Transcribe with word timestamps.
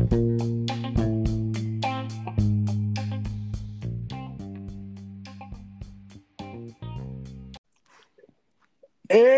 Eh, 0.00 0.02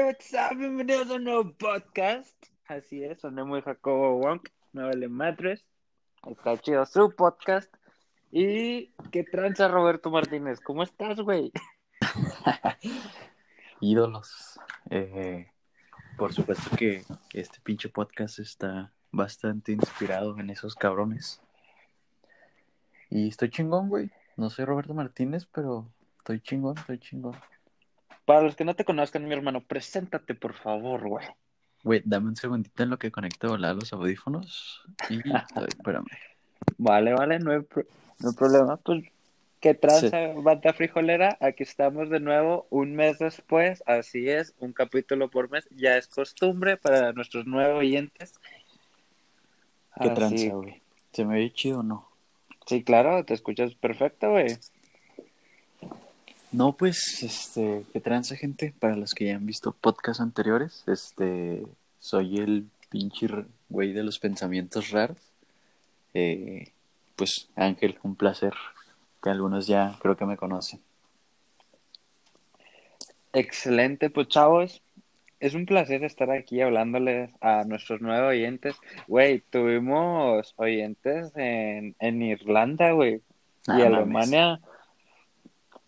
what's 0.05 0.35
up? 0.35 0.59
Bienvenidos 0.59 1.09
a 1.09 1.15
un 1.15 1.25
nuevo 1.25 1.55
podcast. 1.57 2.29
Así 2.67 3.03
es, 3.03 3.21
soné 3.21 3.43
muy 3.43 3.63
Jacobo 3.63 4.19
Wonk, 4.19 4.51
me 4.73 4.83
vale 4.83 5.09
madres. 5.09 5.65
Está 6.29 6.59
chido 6.59 6.85
su 6.85 7.11
podcast. 7.17 7.75
Y 8.31 8.93
qué 9.11 9.25
tranza 9.25 9.67
Roberto 9.69 10.11
Martínez, 10.11 10.61
¿cómo 10.61 10.83
estás, 10.83 11.23
güey? 11.23 11.53
Ídolos. 13.81 14.61
Eh, 14.91 15.51
por 16.19 16.35
supuesto 16.35 16.77
que 16.77 17.03
este 17.33 17.61
pinche 17.63 17.89
podcast 17.89 18.41
está 18.41 18.93
bastante 19.13 19.73
inspirado 19.73 20.39
en 20.39 20.51
esos 20.51 20.75
cabrones. 20.75 21.41
Y 23.11 23.29
estoy 23.29 23.51
chingón, 23.51 23.89
güey. 23.89 24.11
No 24.37 24.51
soy 24.51 24.65
Roberto 24.65 24.95
Martínez, 24.95 25.47
pero 25.53 25.87
estoy 26.19 26.41
chingón, 26.41 26.79
estoy 26.79 26.99
chingón. 26.99 27.37
Para 28.25 28.43
los 28.43 28.55
que 28.55 28.65
no 28.65 28.75
te 28.75 28.85
conozcan, 28.85 29.27
mi 29.27 29.35
hermano, 29.35 29.61
preséntate, 29.63 30.35
por 30.35 30.55
favor, 30.55 31.07
güey. 31.09 31.27
Güey, 31.83 32.03
dame 32.05 32.29
un 32.29 32.37
segundito 32.37 32.83
en 32.83 32.91
lo 32.91 32.99
que 32.99 33.11
conecto 33.11 33.57
la- 33.57 33.75
los 33.75 33.93
audífonos. 33.93 34.83
Y 35.09 35.15
ay, 35.55 35.67
espérame. 35.69 36.07
Vale, 36.79 37.15
vale, 37.15 37.39
no 37.39 37.53
hay, 37.53 37.61
pro- 37.63 37.85
no 38.21 38.29
hay 38.31 38.35
problema. 38.37 38.77
Pues, 38.77 39.05
qué 39.61 39.75
tranza, 39.75 40.29
banda 40.37 40.73
frijolera. 40.73 41.37
Aquí 41.41 41.63
estamos 41.65 42.09
de 42.11 42.21
nuevo, 42.21 42.67
un 42.71 42.95
mes 42.95 43.19
después. 43.19 43.83
Así 43.87 44.29
es, 44.29 44.55
un 44.61 44.73
capítulo 44.73 45.29
por 45.31 45.51
mes. 45.51 45.67
Ya 45.71 45.97
es 45.97 46.07
costumbre 46.07 46.77
para 46.77 47.13
nuestros 47.13 47.47
nuevos 47.47 47.81
oyentes. 47.81 48.35
¿Qué 50.01 50.09
Así- 50.09 50.15
tranza, 50.15 50.55
güey? 50.55 50.83
¿Se 51.13 51.25
me 51.25 51.35
ve 51.35 51.53
chido 51.53 51.81
o 51.81 51.83
no? 51.83 52.09
Sí, 52.67 52.85
claro, 52.85 53.25
te 53.25 53.35
escuchas 53.35 53.75
perfecto, 53.75 54.31
güey. 54.31 54.57
No, 56.53 56.73
pues, 56.77 57.23
este, 57.23 57.85
¿qué 57.93 58.01
tranza, 58.01 58.37
gente? 58.37 58.75
Para 58.79 58.97
los 58.97 59.15
que 59.15 59.27
ya 59.27 59.37
han 59.37 59.47
visto 59.47 59.73
podcasts 59.73 60.21
anteriores, 60.21 60.85
este, 60.87 61.65
soy 61.99 62.39
el 62.39 62.67
pinche 62.89 63.29
güey 63.69 63.93
de 63.93 64.03
los 64.03 64.19
pensamientos 64.19 64.91
raros. 64.91 65.19
Eh, 66.15 66.73
pues, 67.17 67.49
Ángel, 67.55 67.99
un 68.03 68.17
placer, 68.17 68.55
que 69.23 69.31
algunos 69.31 69.67
ya 69.67 69.97
creo 70.01 70.17
que 70.17 70.27
me 70.27 70.37
conocen. 70.37 70.81
Excelente, 73.33 74.11
pues 74.11 74.27
chavos, 74.29 74.83
es 75.41 75.55
un 75.55 75.67
placer 75.67 76.05
estar 76.05 76.31
aquí 76.31 76.61
hablándoles 76.61 77.31
a 77.41 77.65
nuestros 77.65 78.01
nuevos 78.01 78.31
oyentes. 78.31 78.77
Güey, 79.09 79.41
tuvimos 79.41 80.55
oyentes 80.57 81.33
en, 81.37 81.97
en 81.99 82.23
Irlanda, 82.23 82.93
güey, 82.93 83.23
Ah, 83.67 83.79
y 83.79 83.83
mames. 83.83 83.97
Alemania. 83.97 84.61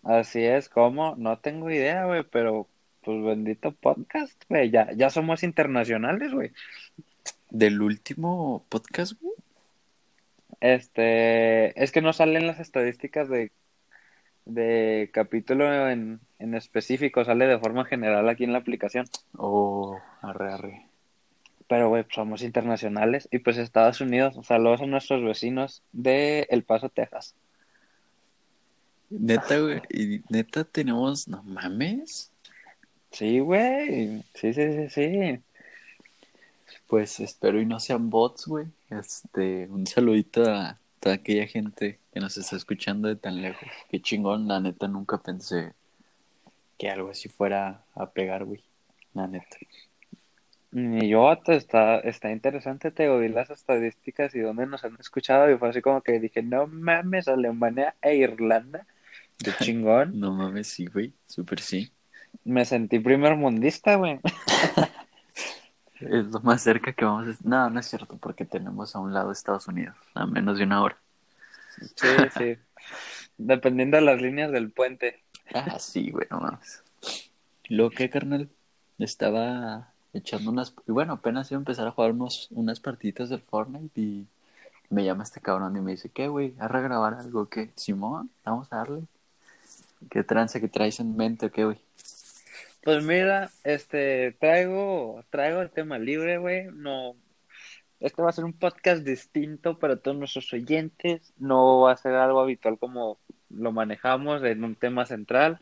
Así 0.02 0.42
es, 0.42 0.68
como, 0.68 1.14
no 1.16 1.38
tengo 1.38 1.70
idea, 1.70 2.06
güey, 2.06 2.24
pero 2.24 2.68
pues 3.02 3.22
bendito 3.24 3.72
podcast, 3.72 4.42
güey, 4.48 4.70
ya, 4.70 4.90
ya 4.92 5.10
somos 5.10 5.42
internacionales, 5.42 6.32
güey. 6.32 6.50
Del 7.50 7.80
último 7.82 8.64
podcast, 8.68 9.20
güey. 9.20 9.34
Este, 10.60 11.80
es 11.82 11.92
que 11.92 12.00
no 12.02 12.12
salen 12.12 12.46
las 12.46 12.60
estadísticas 12.60 13.28
de, 13.28 13.52
de 14.44 15.10
capítulo 15.12 15.88
en, 15.88 16.20
en 16.38 16.54
específico, 16.54 17.24
sale 17.24 17.46
de 17.46 17.58
forma 17.58 17.84
general 17.84 18.28
aquí 18.28 18.44
en 18.44 18.52
la 18.52 18.58
aplicación. 18.58 19.06
O 19.36 19.98
arre, 20.20 20.52
arre. 20.52 20.86
Pero, 21.68 21.88
güey, 21.88 22.02
pues, 22.02 22.14
somos 22.14 22.42
internacionales 22.42 23.28
y 23.30 23.38
pues 23.38 23.56
Estados 23.56 24.00
Unidos, 24.00 24.34
saludos 24.46 24.82
a 24.82 24.86
nuestros 24.86 25.24
vecinos 25.24 25.82
de 25.92 26.46
El 26.50 26.64
Paso, 26.64 26.88
Texas. 26.88 27.34
Neta, 29.08 29.58
güey, 29.58 29.80
y 29.90 30.22
neta 30.28 30.64
tenemos, 30.64 31.28
no 31.28 31.42
mames. 31.42 32.30
Sí, 33.10 33.40
güey, 33.40 34.22
sí, 34.34 34.52
sí, 34.54 34.72
sí, 34.72 34.88
sí. 34.90 35.40
Pues 36.86 37.20
espero 37.20 37.60
y 37.60 37.66
no 37.66 37.78
sean 37.78 38.10
bots, 38.10 38.46
güey. 38.46 38.66
Este, 38.90 39.66
un 39.70 39.86
saludito 39.86 40.44
a 40.44 40.78
toda 41.00 41.14
aquella 41.14 41.46
gente 41.46 41.98
que 42.12 42.20
nos 42.20 42.36
está 42.36 42.56
escuchando 42.56 43.08
de 43.08 43.16
tan 43.16 43.40
lejos. 43.40 43.68
Qué 43.90 44.00
chingón, 44.00 44.46
la 44.48 44.60
neta 44.60 44.86
nunca 44.88 45.18
pensé 45.18 45.72
que 46.82 46.90
algo 46.90 47.10
así 47.10 47.28
fuera 47.28 47.84
a 47.94 48.10
pegar, 48.10 48.44
güey. 48.44 48.60
La 49.14 49.28
neta. 49.28 49.56
Y 50.72 51.08
yo, 51.08 51.32
está, 51.46 52.00
está 52.00 52.32
interesante, 52.32 52.90
te 52.90 53.08
oí 53.08 53.28
las 53.28 53.50
estadísticas 53.50 54.34
y 54.34 54.40
dónde 54.40 54.66
nos 54.66 54.82
han 54.82 54.96
escuchado 54.98 55.48
y 55.48 55.56
fue 55.56 55.68
así 55.68 55.80
como 55.80 56.00
que 56.00 56.18
dije, 56.18 56.42
no 56.42 56.66
mames, 56.66 57.28
Alemania 57.28 57.94
e 58.02 58.16
Irlanda, 58.16 58.84
qué 59.38 59.52
chingón. 59.60 60.18
No 60.18 60.32
mames, 60.32 60.66
sí, 60.66 60.86
güey. 60.86 61.12
Súper 61.26 61.60
sí. 61.60 61.92
Me 62.44 62.64
sentí 62.64 62.98
primer 62.98 63.36
mundista, 63.36 63.94
güey. 63.96 64.18
Es 66.00 66.26
lo 66.26 66.40
más 66.40 66.60
cerca 66.60 66.92
que 66.92 67.04
vamos 67.04 67.28
a... 67.28 67.48
No, 67.48 67.70
no 67.70 67.78
es 67.78 67.86
cierto, 67.86 68.16
porque 68.16 68.44
tenemos 68.44 68.96
a 68.96 68.98
un 68.98 69.14
lado 69.14 69.30
Estados 69.30 69.68
Unidos, 69.68 69.94
a 70.14 70.26
menos 70.26 70.58
de 70.58 70.64
una 70.64 70.82
hora. 70.82 70.98
Sí, 71.80 72.08
sí. 72.36 72.56
Dependiendo 73.38 73.96
de 73.96 74.02
las 74.02 74.20
líneas 74.20 74.52
del 74.52 74.70
puente. 74.70 75.22
Ah, 75.54 75.78
sí, 75.78 76.10
güey, 76.10 76.26
no 76.30 76.40
mames. 76.40 76.82
Lo 77.68 77.90
que, 77.90 78.10
carnal, 78.10 78.48
estaba 78.98 79.92
echando 80.12 80.50
unas... 80.50 80.74
y 80.86 80.92
Bueno, 80.92 81.14
apenas 81.14 81.50
iba 81.50 81.58
a 81.58 81.62
empezar 81.62 81.86
a 81.86 81.92
jugar 81.92 82.12
unos, 82.12 82.48
unas 82.50 82.80
partiditas 82.80 83.30
del 83.30 83.40
Fortnite 83.40 84.00
y 84.00 84.26
me 84.90 85.04
llama 85.04 85.24
este 85.24 85.40
cabrón 85.40 85.76
y 85.76 85.80
me 85.80 85.92
dice, 85.92 86.10
¿qué, 86.10 86.28
güey? 86.28 86.54
¿Has 86.58 86.70
de 86.72 86.82
grabar 86.82 87.14
algo? 87.14 87.48
¿Qué? 87.48 87.70
Simón, 87.76 88.30
vamos 88.44 88.68
a 88.70 88.76
darle. 88.76 89.02
¿Qué 90.10 90.22
trance 90.22 90.60
que 90.60 90.68
traes 90.68 91.00
en 91.00 91.16
mente 91.16 91.46
o 91.46 91.50
qué, 91.50 91.64
güey? 91.64 91.78
Pues 92.82 93.04
mira, 93.04 93.50
este, 93.64 94.32
traigo, 94.40 95.24
traigo 95.30 95.62
el 95.62 95.70
tema 95.70 95.98
libre, 95.98 96.38
güey. 96.38 96.66
No, 96.72 97.14
este 98.02 98.20
va 98.20 98.30
a 98.30 98.32
ser 98.32 98.44
un 98.44 98.52
podcast 98.52 99.04
distinto 99.04 99.78
para 99.78 99.96
todos 99.96 100.16
nuestros 100.16 100.52
oyentes. 100.52 101.32
No 101.38 101.82
va 101.82 101.92
a 101.92 101.96
ser 101.96 102.14
algo 102.14 102.40
habitual 102.40 102.76
como 102.76 103.18
lo 103.48 103.70
manejamos 103.70 104.42
en 104.42 104.64
un 104.64 104.74
tema 104.74 105.06
central. 105.06 105.60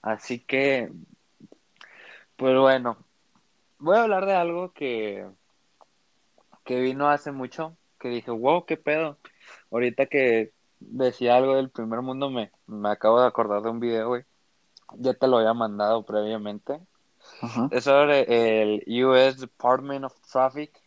Así 0.00 0.38
que, 0.38 0.90
pues 2.36 2.58
bueno, 2.58 2.96
voy 3.78 3.98
a 3.98 4.04
hablar 4.04 4.24
de 4.24 4.34
algo 4.34 4.72
que, 4.72 5.26
que 6.64 6.80
vino 6.80 7.10
hace 7.10 7.30
mucho, 7.30 7.76
que 8.00 8.08
dije, 8.08 8.30
wow, 8.30 8.64
qué 8.64 8.78
pedo. 8.78 9.18
Ahorita 9.70 10.06
que 10.06 10.52
decía 10.80 11.36
algo 11.36 11.56
del 11.56 11.68
primer 11.68 12.00
mundo, 12.00 12.30
me, 12.30 12.52
me 12.66 12.88
acabo 12.88 13.20
de 13.20 13.26
acordar 13.26 13.60
de 13.60 13.68
un 13.68 13.80
video, 13.80 14.08
güey. 14.08 14.24
Ya 14.94 15.12
te 15.12 15.28
lo 15.28 15.38
había 15.38 15.52
mandado 15.52 16.06
previamente. 16.06 16.80
Es 17.70 17.84
sobre 17.84 18.62
el 18.62 19.04
US 19.04 19.38
Department 19.38 20.06
of 20.06 20.18
Traffic. 20.22 20.81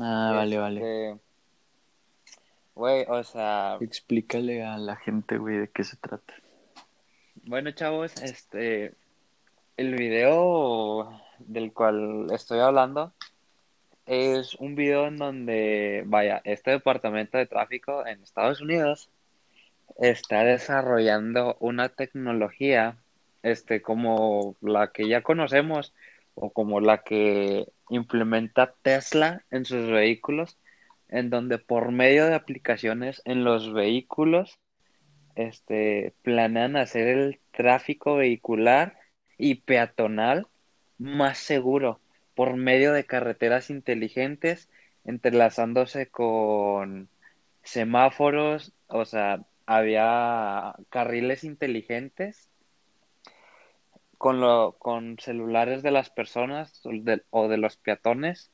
Ah, 0.00 0.32
vale, 0.34 0.58
vale. 0.58 0.80
Este, 0.80 1.30
Güey, 2.74 3.04
o 3.08 3.22
sea, 3.24 3.76
Explícale 3.80 4.64
a 4.64 4.78
la 4.78 4.96
gente, 4.96 5.36
güey, 5.36 5.58
de 5.58 5.68
qué 5.68 5.84
se 5.84 5.96
trata. 5.96 6.34
bueno, 7.44 7.70
chavos, 7.72 8.14
este, 8.22 8.94
el 9.76 9.96
video 9.96 11.20
del 11.38 11.72
cual 11.72 12.28
estoy 12.32 12.60
hablando 12.60 13.12
es 14.06 14.54
un 14.54 14.76
video 14.76 15.08
en 15.08 15.18
donde, 15.18 16.04
vaya, 16.06 16.40
este 16.44 16.70
departamento 16.70 17.38
de 17.38 17.46
tráfico 17.46 18.06
en 18.06 18.22
Estados 18.22 18.60
Unidos 18.60 19.10
está 19.98 20.44
desarrollando 20.44 21.56
una 21.60 21.90
tecnología, 21.90 22.96
este, 23.42 23.82
como 23.82 24.56
la 24.62 24.90
que 24.90 25.06
ya 25.06 25.22
conocemos 25.22 25.92
o 26.34 26.50
como 26.50 26.80
la 26.80 27.02
que 27.02 27.68
implementa 27.90 28.74
Tesla 28.82 29.44
en 29.50 29.64
sus 29.64 29.90
vehículos, 29.90 30.58
en 31.08 31.28
donde 31.30 31.58
por 31.58 31.92
medio 31.92 32.26
de 32.26 32.34
aplicaciones 32.34 33.20
en 33.24 33.44
los 33.44 33.72
vehículos, 33.72 34.58
este, 35.34 36.14
planean 36.22 36.76
hacer 36.76 37.08
el 37.08 37.40
tráfico 37.50 38.16
vehicular 38.16 38.98
y 39.36 39.56
peatonal 39.56 40.46
más 40.98 41.38
seguro 41.38 42.00
por 42.34 42.56
medio 42.56 42.92
de 42.92 43.06
carreteras 43.06 43.70
inteligentes, 43.70 44.68
entrelazándose 45.04 46.06
con 46.08 47.08
semáforos, 47.62 48.72
o 48.86 49.04
sea, 49.04 49.44
había 49.66 50.74
carriles 50.90 51.44
inteligentes 51.44 52.49
con, 54.20 54.38
lo, 54.38 54.72
con 54.72 55.16
celulares 55.18 55.82
de 55.82 55.90
las 55.90 56.10
personas 56.10 56.84
o 56.84 56.90
de, 56.92 57.22
o 57.30 57.48
de 57.48 57.56
los 57.56 57.78
peatones, 57.78 58.50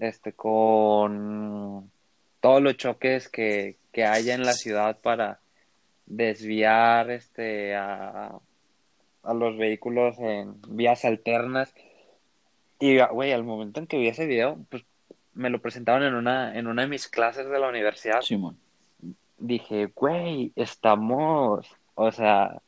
este, 0.00 0.32
con 0.32 1.92
todos 2.40 2.60
los 2.60 2.76
choques 2.76 3.28
que, 3.28 3.76
que 3.92 4.04
haya 4.04 4.34
en 4.34 4.44
la 4.44 4.52
ciudad 4.52 4.98
para 5.00 5.38
desviar 6.06 7.12
este, 7.12 7.76
a, 7.76 8.36
a 9.22 9.34
los 9.34 9.56
vehículos 9.56 10.18
en 10.18 10.60
vías 10.66 11.04
alternas. 11.04 11.72
Y, 12.80 12.98
güey, 12.98 13.30
al 13.30 13.44
momento 13.44 13.78
en 13.78 13.86
que 13.86 13.98
vi 13.98 14.08
ese 14.08 14.26
video, 14.26 14.58
pues 14.70 14.84
me 15.34 15.50
lo 15.50 15.60
presentaron 15.60 16.02
en 16.02 16.14
una, 16.16 16.58
en 16.58 16.66
una 16.66 16.82
de 16.82 16.88
mis 16.88 17.06
clases 17.06 17.48
de 17.48 17.60
la 17.60 17.68
universidad. 17.68 18.22
Simón. 18.22 18.58
Dije, 19.38 19.92
güey, 19.94 20.50
estamos, 20.56 21.64
o 21.94 22.10
sea, 22.10 22.60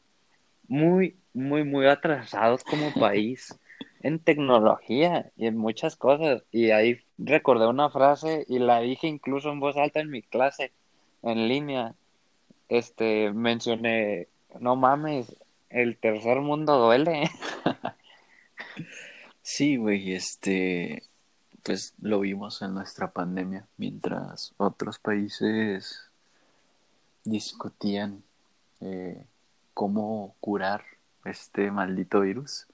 muy, 0.68 1.16
muy, 1.36 1.64
muy 1.64 1.86
atrasados 1.86 2.64
como 2.64 2.92
país 3.00 3.58
en 4.00 4.18
tecnología 4.18 5.30
y 5.36 5.46
en 5.46 5.56
muchas 5.56 5.96
cosas. 5.96 6.42
Y 6.50 6.70
ahí 6.70 7.00
recordé 7.18 7.66
una 7.66 7.90
frase 7.90 8.44
y 8.48 8.58
la 8.58 8.80
dije 8.80 9.06
incluso 9.06 9.50
en 9.50 9.60
voz 9.60 9.76
alta 9.76 10.00
en 10.00 10.10
mi 10.10 10.22
clase, 10.22 10.72
en 11.22 11.48
línea. 11.48 11.94
Este, 12.68 13.32
mencioné, 13.32 14.28
no 14.58 14.76
mames, 14.76 15.36
el 15.70 15.96
tercer 15.96 16.40
mundo 16.40 16.78
duele. 16.78 17.30
Sí, 19.48 19.76
güey, 19.76 20.12
este, 20.12 21.04
pues 21.62 21.94
lo 22.00 22.18
vimos 22.18 22.62
en 22.62 22.74
nuestra 22.74 23.12
pandemia, 23.12 23.68
mientras 23.76 24.52
otros 24.56 24.98
países 24.98 26.10
discutían 27.22 28.24
eh, 28.80 29.24
cómo 29.72 30.34
curar 30.40 30.82
este 31.30 31.70
maldito 31.70 32.20
virus. 32.20 32.66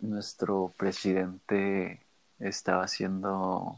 Nuestro 0.00 0.72
presidente 0.76 2.00
estaba 2.38 2.84
haciendo 2.84 3.76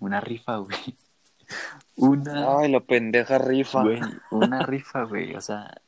una 0.00 0.20
rifa, 0.20 0.56
güey. 0.56 0.76
Una, 1.96 2.60
Ay, 2.60 2.70
la 2.70 2.78
pendeja 2.80 3.36
rifa. 3.38 3.82
güey, 3.82 4.00
una 4.30 4.62
rifa, 4.62 5.02
güey. 5.02 5.34
O 5.34 5.40
sea, 5.40 5.80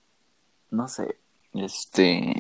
no 0.70 0.88
sé. 0.88 1.16
Este, 1.52 2.34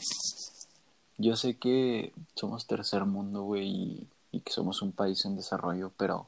yo 1.18 1.36
sé 1.36 1.56
que 1.56 2.12
somos 2.34 2.66
tercer 2.66 3.04
mundo, 3.04 3.42
güey, 3.42 3.68
y, 3.68 4.08
y 4.32 4.40
que 4.40 4.52
somos 4.52 4.82
un 4.82 4.90
país 4.90 5.24
en 5.24 5.36
desarrollo, 5.36 5.92
pero 5.96 6.26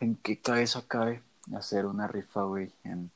¿en 0.00 0.16
qué 0.16 0.38
cabeza 0.40 0.82
cabe 0.88 1.22
hacer 1.54 1.84
una 1.84 2.06
rifa, 2.06 2.42
güey, 2.44 2.72
en, 2.84 3.10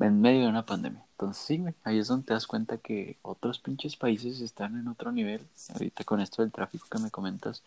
en 0.00 0.20
medio 0.20 0.42
de 0.42 0.48
una 0.48 0.64
pandemia? 0.64 1.04
Entonces, 1.20 1.44
sí, 1.44 1.58
güey, 1.58 1.74
ahí 1.84 1.98
es 1.98 2.08
donde 2.08 2.28
te 2.28 2.32
das 2.32 2.46
cuenta 2.46 2.78
que 2.78 3.18
otros 3.20 3.58
pinches 3.58 3.94
países 3.94 4.40
están 4.40 4.78
en 4.78 4.88
otro 4.88 5.12
nivel. 5.12 5.46
Ahorita 5.74 6.02
con 6.02 6.18
esto 6.18 6.40
del 6.40 6.50
tráfico 6.50 6.86
que 6.90 6.98
me 6.98 7.10
comentas, 7.10 7.62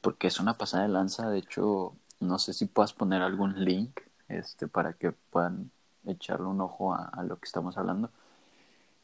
porque 0.00 0.26
es 0.26 0.40
una 0.40 0.54
pasada 0.54 0.82
de 0.82 0.88
lanza. 0.88 1.30
De 1.30 1.38
hecho, 1.38 1.94
no 2.18 2.40
sé 2.40 2.52
si 2.52 2.66
puedas 2.66 2.92
poner 2.92 3.22
algún 3.22 3.64
link 3.64 4.00
este, 4.26 4.66
para 4.66 4.94
que 4.94 5.12
puedan 5.12 5.70
echarle 6.04 6.48
un 6.48 6.60
ojo 6.60 6.92
a, 6.92 7.22
lo 7.22 7.38
que 7.38 7.46
estamos 7.46 7.78
hablando. 7.78 8.10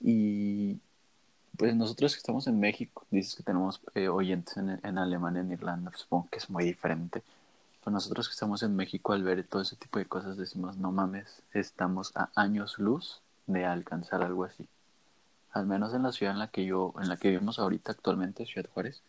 Y 0.00 0.80
pues 1.56 1.76
nosotros 1.76 2.14
que 2.14 2.18
estamos 2.18 2.48
en 2.48 2.58
México, 2.58 3.06
dices 3.12 3.36
que 3.36 3.44
tenemos 3.44 3.80
eh, 3.94 4.08
oyentes 4.08 4.56
en, 4.56 4.80
en 4.82 4.98
Alemania, 4.98 5.42
en 5.42 5.52
Irlanda, 5.52 5.90
pues, 5.92 6.02
supongo 6.02 6.28
que 6.32 6.38
es 6.38 6.50
muy 6.50 6.64
diferente. 6.64 7.22
Pero 7.84 7.92
nosotros 7.92 8.28
que 8.28 8.32
estamos 8.32 8.64
en 8.64 8.74
México 8.74 9.12
al 9.12 9.22
ver 9.22 9.44
todo 9.46 9.62
ese 9.62 9.76
tipo 9.76 10.00
de 10.00 10.06
cosas 10.06 10.36
decimos, 10.36 10.76
no 10.76 10.90
mames, 10.90 11.42
estamos 11.52 12.10
a 12.16 12.30
años 12.34 12.80
luz 12.80 13.22
de 13.46 13.64
alcanzar 13.64 14.22
algo 14.22 14.44
así. 14.44 14.66
Al 15.52 15.66
menos 15.66 15.94
en 15.94 16.02
la 16.02 16.12
ciudad 16.12 16.34
en 16.34 16.38
la 16.38 16.48
que 16.48 16.64
yo, 16.64 16.94
en 17.00 17.08
la 17.08 17.16
que 17.16 17.30
vivimos 17.30 17.58
ahorita 17.58 17.92
actualmente, 17.92 18.44
Ciudad 18.46 18.68
Juárez. 18.74 19.02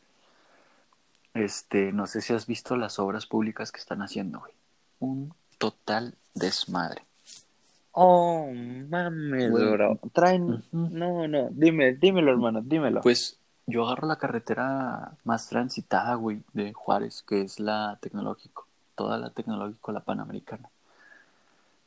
Este, 1.34 1.92
no 1.92 2.08
sé 2.08 2.22
si 2.22 2.34
has 2.34 2.48
visto 2.48 2.78
las 2.78 3.00
obras 3.00 3.26
públicas 3.26 3.72
que 3.72 3.80
están 3.80 4.02
haciendo, 4.02 4.40
güey. 4.40 4.54
Un 5.00 5.34
total 5.58 6.16
desmadre. 6.34 7.04
Oh, 7.92 8.48
mames, 8.90 9.52
bro. 9.52 10.00
Traen. 10.14 10.64
No, 10.72 11.28
no. 11.28 11.50
Dime, 11.52 11.94
dímelo, 11.94 12.32
hermano, 12.32 12.62
dímelo. 12.62 13.02
Pues 13.02 13.38
yo 13.66 13.86
agarro 13.86 14.08
la 14.08 14.18
carretera 14.18 15.14
más 15.24 15.50
transitada, 15.50 16.16
güey, 16.16 16.42
de 16.54 16.74
Juárez, 16.74 17.24
que 17.28 17.42
es 17.42 17.60
la 17.60 17.98
tecnológico. 18.02 18.68
Toda 18.96 19.18
la 19.18 19.32
tecnológico, 19.32 19.92
la 19.92 20.00
panamericana. 20.00 20.70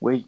Güey, 0.00 0.26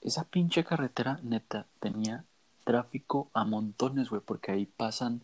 esa 0.00 0.24
pinche 0.24 0.64
carretera, 0.64 1.20
neta, 1.22 1.66
tenía 1.80 2.24
tráfico 2.64 3.30
a 3.32 3.44
montones, 3.44 4.10
güey, 4.10 4.22
porque 4.24 4.52
ahí 4.52 4.66
pasan 4.66 5.22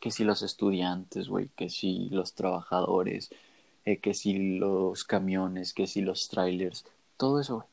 que 0.00 0.10
si 0.10 0.24
los 0.24 0.42
estudiantes, 0.42 1.28
güey, 1.28 1.48
que 1.56 1.68
si 1.68 2.08
los 2.10 2.34
trabajadores, 2.34 3.30
eh, 3.84 3.98
que 3.98 4.14
si 4.14 4.58
los 4.58 5.04
camiones, 5.04 5.72
que 5.72 5.86
si 5.86 6.00
los 6.00 6.28
trailers, 6.28 6.84
todo 7.16 7.40
eso, 7.40 7.56
güey. 7.56 7.68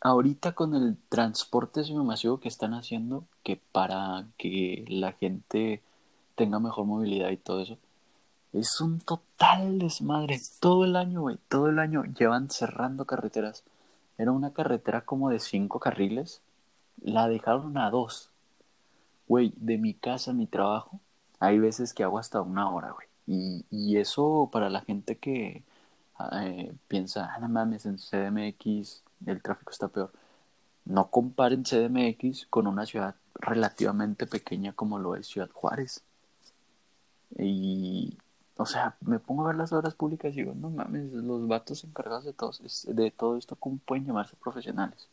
Ahorita 0.00 0.52
con 0.52 0.74
el 0.74 0.96
transporte 1.08 1.82
masivo 1.92 2.38
que 2.38 2.48
están 2.48 2.72
haciendo, 2.72 3.24
que 3.42 3.60
para 3.72 4.26
que 4.36 4.84
la 4.88 5.12
gente 5.12 5.82
tenga 6.36 6.60
mejor 6.60 6.84
movilidad 6.86 7.30
y 7.30 7.36
todo 7.36 7.62
eso, 7.62 7.78
es 8.52 8.80
un 8.80 9.00
total 9.00 9.78
desmadre. 9.78 10.40
Todo 10.60 10.84
el 10.84 10.96
año, 10.96 11.22
güey, 11.22 11.38
todo 11.48 11.68
el 11.68 11.78
año 11.80 12.04
llevan 12.04 12.50
cerrando 12.50 13.04
carreteras. 13.06 13.64
Era 14.18 14.32
una 14.32 14.52
carretera 14.52 15.02
como 15.02 15.30
de 15.30 15.38
cinco 15.40 15.80
carriles, 15.80 16.42
la 17.00 17.28
dejaron 17.28 17.78
a 17.78 17.90
dos. 17.90 18.30
Güey, 19.28 19.52
de 19.56 19.78
mi 19.78 19.94
casa 19.94 20.32
a 20.32 20.34
mi 20.34 20.46
trabajo, 20.46 21.00
hay 21.40 21.58
veces 21.58 21.94
que 21.94 22.02
hago 22.04 22.18
hasta 22.18 22.40
una 22.42 22.70
hora, 22.70 22.92
güey. 22.92 23.08
Y, 23.26 23.66
y 23.70 23.98
eso 23.98 24.48
para 24.52 24.70
la 24.70 24.80
gente 24.82 25.18
que 25.18 25.64
eh, 26.32 26.74
piensa, 26.88 27.32
ah, 27.34 27.38
no 27.40 27.48
mames, 27.48 27.86
en 27.86 27.98
CDMX 27.98 29.04
el 29.26 29.42
tráfico 29.42 29.70
está 29.70 29.88
peor. 29.88 30.12
No 30.84 31.10
comparen 31.10 31.64
CDMX 31.64 32.46
con 32.46 32.66
una 32.66 32.86
ciudad 32.86 33.14
relativamente 33.34 34.26
pequeña 34.26 34.72
como 34.72 34.98
lo 34.98 35.16
es 35.16 35.26
Ciudad 35.28 35.50
Juárez. 35.52 36.02
Y, 37.38 38.18
o 38.58 38.66
sea, 38.66 38.96
me 39.00 39.20
pongo 39.20 39.44
a 39.44 39.46
ver 39.48 39.56
las 39.56 39.72
obras 39.72 39.94
públicas 39.94 40.32
y 40.34 40.38
digo, 40.42 40.52
no 40.52 40.68
mames, 40.68 41.12
los 41.12 41.46
vatos 41.46 41.84
encargados 41.84 42.24
de 42.24 42.32
todo, 42.32 42.50
de 42.88 43.10
todo 43.12 43.38
esto, 43.38 43.54
¿cómo 43.54 43.78
pueden 43.78 44.04
llamarse 44.04 44.34
profesionales? 44.34 45.08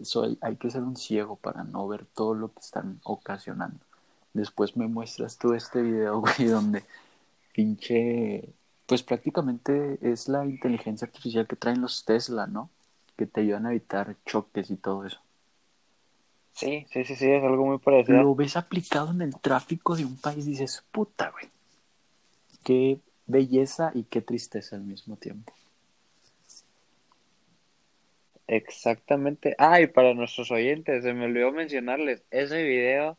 Eso 0.00 0.22
hay, 0.22 0.38
hay 0.40 0.54
que 0.54 0.70
ser 0.70 0.82
un 0.82 0.96
ciego 0.96 1.34
para 1.34 1.64
no 1.64 1.86
ver 1.88 2.06
todo 2.06 2.34
lo 2.34 2.52
que 2.52 2.60
están 2.60 3.00
ocasionando. 3.02 3.80
Después 4.32 4.76
me 4.76 4.86
muestras 4.86 5.36
tú 5.38 5.54
este 5.54 5.82
video, 5.82 6.20
güey, 6.20 6.46
donde 6.46 6.84
pinche, 7.52 8.48
pues 8.86 9.02
prácticamente 9.02 9.98
es 10.00 10.28
la 10.28 10.46
inteligencia 10.46 11.06
artificial 11.06 11.48
que 11.48 11.56
traen 11.56 11.80
los 11.80 12.04
Tesla, 12.04 12.46
¿no? 12.46 12.70
Que 13.16 13.26
te 13.26 13.40
ayudan 13.40 13.66
a 13.66 13.70
evitar 13.70 14.14
choques 14.24 14.70
y 14.70 14.76
todo 14.76 15.04
eso. 15.04 15.18
Sí, 16.52 16.86
sí, 16.92 17.04
sí, 17.04 17.16
sí, 17.16 17.28
es 17.28 17.42
algo 17.42 17.66
muy 17.66 17.78
parecido. 17.78 18.22
Lo 18.22 18.36
ves 18.36 18.56
aplicado 18.56 19.10
en 19.10 19.22
el 19.22 19.36
tráfico 19.40 19.96
de 19.96 20.04
un 20.04 20.16
país 20.16 20.46
y 20.46 20.50
dices, 20.50 20.84
puta, 20.92 21.32
güey. 21.32 21.53
Qué 22.64 22.98
belleza 23.26 23.92
y 23.94 24.04
qué 24.04 24.20
tristeza 24.20 24.76
al 24.76 24.82
mismo 24.82 25.16
tiempo. 25.16 25.52
Exactamente. 28.46 29.54
Ah, 29.58 29.80
y 29.80 29.86
para 29.86 30.14
nuestros 30.14 30.50
oyentes, 30.50 31.02
se 31.02 31.14
me 31.14 31.26
olvidó 31.26 31.52
mencionarles, 31.52 32.24
ese 32.30 32.62
video 32.62 33.16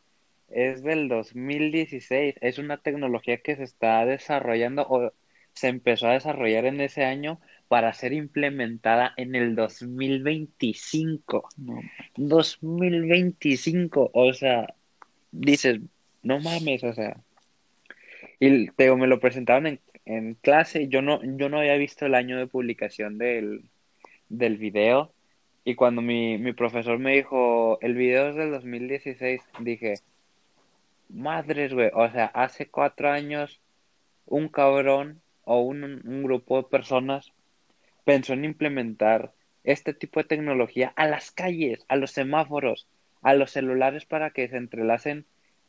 es 0.49 0.83
del 0.83 1.07
2016, 1.07 2.35
es 2.41 2.57
una 2.59 2.77
tecnología 2.77 3.37
que 3.37 3.55
se 3.55 3.63
está 3.63 4.05
desarrollando 4.05 4.85
o 4.87 5.11
se 5.53 5.69
empezó 5.69 6.07
a 6.07 6.13
desarrollar 6.13 6.65
en 6.65 6.81
ese 6.81 7.05
año 7.05 7.39
para 7.67 7.93
ser 7.93 8.13
implementada 8.13 9.13
en 9.17 9.35
el 9.35 9.55
2025. 9.55 11.49
No, 11.57 11.81
2025, 12.17 14.11
o 14.13 14.33
sea, 14.33 14.75
dices, 15.31 15.79
no 16.21 16.39
mames, 16.39 16.83
o 16.83 16.93
sea. 16.93 17.17
Y 18.39 18.69
te 18.71 18.93
me 18.95 19.07
lo 19.07 19.19
presentaron 19.19 19.67
en, 19.67 19.79
en 20.05 20.35
clase, 20.35 20.87
yo 20.87 21.01
no, 21.01 21.21
yo 21.23 21.49
no 21.49 21.59
había 21.59 21.75
visto 21.77 22.05
el 22.05 22.15
año 22.15 22.37
de 22.37 22.47
publicación 22.47 23.17
del, 23.17 23.63
del 24.29 24.57
video. 24.57 25.11
Y 25.63 25.75
cuando 25.75 26.01
mi, 26.01 26.37
mi 26.37 26.53
profesor 26.53 26.99
me 26.99 27.15
dijo, 27.15 27.79
el 27.81 27.95
video 27.95 28.29
es 28.29 28.35
del 28.35 28.51
2016, 28.51 29.41
dije, 29.59 29.95
madres, 31.09 31.73
güey, 31.73 31.89
o 31.93 32.09
sea, 32.11 32.25
hace 32.25 32.67
cuatro 32.67 33.09
años 33.09 33.61
un 34.25 34.49
cabrón 34.49 35.21
o 35.43 35.61
un, 35.61 35.83
un 35.83 36.23
grupo 36.23 36.57
de 36.57 36.69
personas 36.69 37.31
pensó 38.03 38.33
en 38.33 38.45
implementar 38.45 39.33
este 39.63 39.93
tipo 39.93 40.19
de 40.19 40.27
tecnología 40.27 40.93
a 40.95 41.07
las 41.07 41.31
calles, 41.31 41.85
a 41.87 41.95
los 41.95 42.11
semáforos, 42.11 42.87
a 43.21 43.33
los 43.33 43.51
celulares 43.51 44.05
para 44.05 44.29
que 44.29 44.47
se 44.47 44.57
entrelacen 44.57 45.25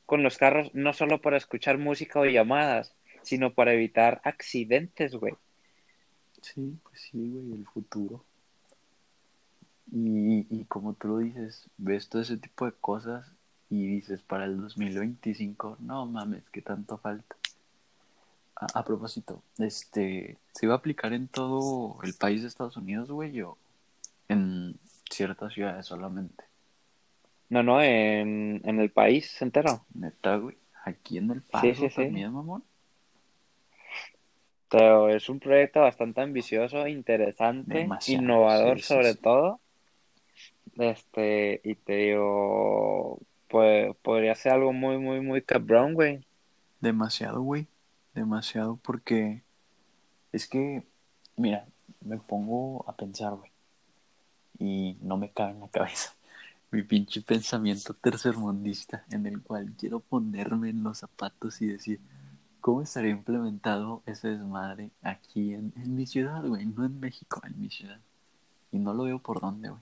con 0.06 0.22
los 0.22 0.38
carros, 0.38 0.74
no 0.74 0.92
solo 0.92 1.20
para 1.20 1.36
escuchar 1.36 1.78
música 1.78 2.20
o 2.20 2.24
llamadas, 2.24 2.94
sino 3.22 3.52
para 3.52 3.74
evitar 3.74 4.20
accidentes, 4.24 5.14
güey. 5.14 5.34
Sí, 6.40 6.78
pues 6.84 7.00
sí, 7.00 7.28
güey, 7.28 7.52
el 7.52 7.66
futuro. 7.66 8.24
Y, 9.92 10.46
y 10.50 10.64
como 10.64 10.94
tú 10.94 11.08
lo 11.08 11.18
dices, 11.18 11.68
ves 11.76 12.08
todo 12.08 12.22
ese 12.22 12.36
tipo 12.36 12.66
de 12.66 12.72
cosas 12.72 13.26
y 13.68 13.86
dices, 13.86 14.22
para 14.22 14.44
el 14.44 14.60
2025, 14.60 15.78
no 15.80 16.06
mames, 16.06 16.48
que 16.50 16.62
tanto 16.62 16.98
falta. 16.98 17.36
A, 18.54 18.84
propósito, 18.84 19.42
este, 19.58 20.38
¿se 20.54 20.64
iba 20.64 20.74
a 20.74 20.78
aplicar 20.78 21.12
en 21.12 21.28
todo 21.28 21.98
el 22.02 22.14
país 22.14 22.40
de 22.40 22.48
Estados 22.48 22.78
Unidos, 22.78 23.10
güey, 23.10 23.42
o 23.42 23.58
en 24.28 24.78
ciertas 25.10 25.52
ciudades 25.52 25.84
solamente? 25.84 26.44
No, 27.48 27.62
no, 27.62 27.82
en, 27.82 28.60
en 28.64 28.80
el 28.80 28.90
país 28.92 29.40
entero. 29.42 29.86
Neta, 29.94 30.36
güey, 30.36 30.56
aquí 30.84 31.18
en 31.18 31.30
el 31.32 31.42
Sí, 31.52 31.74
paso 31.74 31.74
sí, 31.74 31.90
sí. 31.90 31.96
también, 32.06 32.32
mamón. 32.32 32.64
Pero 34.68 35.08
es 35.08 35.28
un 35.28 35.40
proyecto 35.40 35.80
bastante 35.80 36.20
ambicioso, 36.20 36.86
interesante, 36.86 37.74
Demasiado, 37.74 38.04
innovador 38.06 38.76
sí, 38.76 38.82
sí, 38.82 38.84
sobre 38.94 39.02
sí. 39.02 39.18
todo. 39.20 39.60
Este, 40.78 41.60
y 41.64 41.74
te 41.76 41.94
digo, 41.96 43.18
pues 43.48 43.94
podría 44.02 44.34
ser 44.34 44.52
algo 44.52 44.72
muy, 44.72 44.98
muy, 44.98 45.20
muy 45.20 45.42
cabrón, 45.42 45.94
güey. 45.94 46.24
Demasiado, 46.80 47.42
güey. 47.42 47.66
Demasiado 48.14 48.76
porque 48.82 49.42
es 50.32 50.48
que, 50.48 50.84
mira, 51.36 51.66
me 52.02 52.18
pongo 52.18 52.84
a 52.88 52.96
pensar, 52.96 53.34
güey. 53.36 53.52
Y 54.58 54.98
no 55.02 55.16
me 55.16 55.30
cabe 55.32 55.52
en 55.52 55.60
la 55.60 55.68
cabeza 55.68 56.15
mi 56.70 56.82
pinche 56.82 57.22
pensamiento 57.22 57.94
tercermundista 57.94 59.04
en 59.10 59.26
el 59.26 59.40
cual 59.40 59.72
quiero 59.78 60.00
ponerme 60.00 60.70
en 60.70 60.82
los 60.82 60.98
zapatos 60.98 61.62
y 61.62 61.66
decir, 61.66 62.00
¿cómo 62.60 62.82
estaría 62.82 63.10
implementado 63.10 64.02
ese 64.06 64.28
desmadre 64.28 64.90
aquí 65.02 65.54
en, 65.54 65.72
en 65.76 65.94
mi 65.94 66.06
ciudad, 66.06 66.44
güey? 66.44 66.66
No 66.66 66.84
en 66.84 66.98
México, 67.00 67.40
en 67.44 67.60
mi 67.60 67.70
ciudad. 67.70 68.00
Y 68.72 68.78
no 68.78 68.92
lo 68.94 69.04
veo 69.04 69.18
por 69.20 69.40
dónde, 69.40 69.70
güey. 69.70 69.80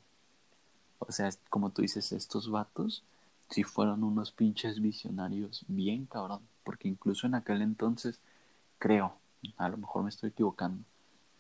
O 0.99 1.13
sea, 1.13 1.31
como 1.51 1.71
tú 1.71 1.83
dices, 1.83 2.13
estos 2.13 2.51
vatos 2.51 3.03
sí 3.51 3.65
fueron 3.65 4.05
unos 4.05 4.33
pinches 4.33 4.81
visionarios 4.81 5.65
bien 5.69 6.07
cabrón. 6.07 6.41
Porque 6.65 6.89
incluso 6.89 7.27
en 7.27 7.35
aquel 7.35 7.63
entonces, 7.63 8.21
creo, 8.79 9.17
a 9.57 9.69
lo 9.69 9.77
mejor 9.77 10.03
me 10.03 10.09
estoy 10.11 10.31
equivocando, 10.31 10.85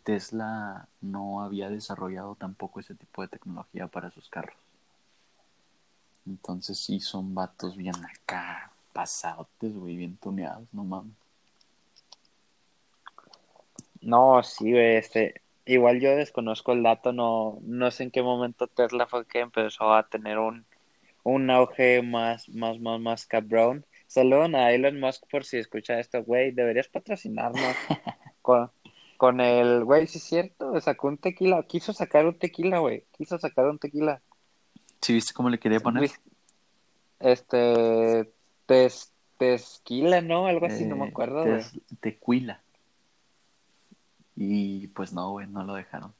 Tesla 0.02 0.88
no 1.00 1.42
había 1.42 1.70
desarrollado 1.70 2.34
tampoco 2.34 2.80
ese 2.80 2.94
tipo 2.94 3.22
de 3.22 3.28
tecnología 3.28 3.88
para 3.88 4.10
sus 4.10 4.28
carros. 4.28 4.63
Entonces 6.26 6.78
sí 6.78 7.00
son 7.00 7.34
vatos 7.34 7.76
bien 7.76 7.94
acá, 8.04 8.72
pasadotes, 8.92 9.74
güey, 9.74 9.96
bien 9.96 10.16
tuneados, 10.16 10.66
no 10.72 10.84
mames. 10.84 11.14
No, 14.00 14.42
sí, 14.42 14.70
güey, 14.72 14.96
este, 14.96 15.42
igual 15.66 16.00
yo 16.00 16.14
desconozco 16.16 16.72
el 16.72 16.82
dato, 16.82 17.12
no, 17.12 17.58
no 17.62 17.90
sé 17.90 18.04
en 18.04 18.10
qué 18.10 18.22
momento 18.22 18.66
Tesla 18.66 19.06
fue 19.06 19.26
que 19.26 19.40
empezó 19.40 19.94
a 19.94 20.08
tener 20.08 20.38
un, 20.38 20.66
un 21.22 21.50
auge 21.50 22.02
más, 22.02 22.48
más, 22.50 22.78
más, 22.80 23.00
más 23.00 23.26
cabrón. 23.26 23.84
Saludos 24.06 24.52
a 24.54 24.72
Elon 24.72 25.00
Musk 25.00 25.24
por 25.30 25.44
si 25.44 25.58
escucha 25.58 25.98
esto, 25.98 26.22
güey, 26.22 26.52
deberías 26.52 26.88
patrocinarnos 26.88 27.62
con, 28.42 28.70
con 29.16 29.40
el, 29.40 29.84
güey, 29.84 30.06
sí 30.06 30.18
es 30.18 30.24
cierto, 30.24 30.80
sacó 30.80 31.08
un 31.08 31.18
tequila, 31.18 31.62
quiso 31.64 31.92
sacar 31.92 32.26
un 32.26 32.38
tequila, 32.38 32.78
güey, 32.78 33.04
quiso 33.16 33.38
sacar 33.38 33.66
un 33.66 33.78
tequila. 33.78 34.22
¿Sí 35.04 35.12
viste 35.12 35.34
cómo 35.34 35.50
le 35.50 35.58
quería 35.58 35.80
poner? 35.80 36.10
Este, 37.20 38.32
tes, 38.64 39.12
tesquila, 39.36 40.22
¿no? 40.22 40.46
Algo 40.46 40.64
así, 40.64 40.86
no 40.86 40.96
me 40.96 41.04
Eh, 41.04 41.08
acuerdo. 41.10 41.44
Tes- 41.44 41.78
Tequila. 42.00 42.62
Y 44.34 44.86
pues 44.88 45.12
no, 45.12 45.30
güey, 45.32 45.46
no 45.46 45.62
lo 45.62 45.74
dejaron. 45.74 46.14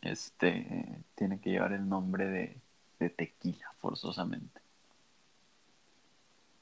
Este 0.00 1.02
tiene 1.16 1.40
que 1.40 1.50
llevar 1.50 1.72
el 1.72 1.88
nombre 1.88 2.26
de, 2.26 2.56
de 3.00 3.10
tequila, 3.10 3.68
forzosamente. 3.80 4.60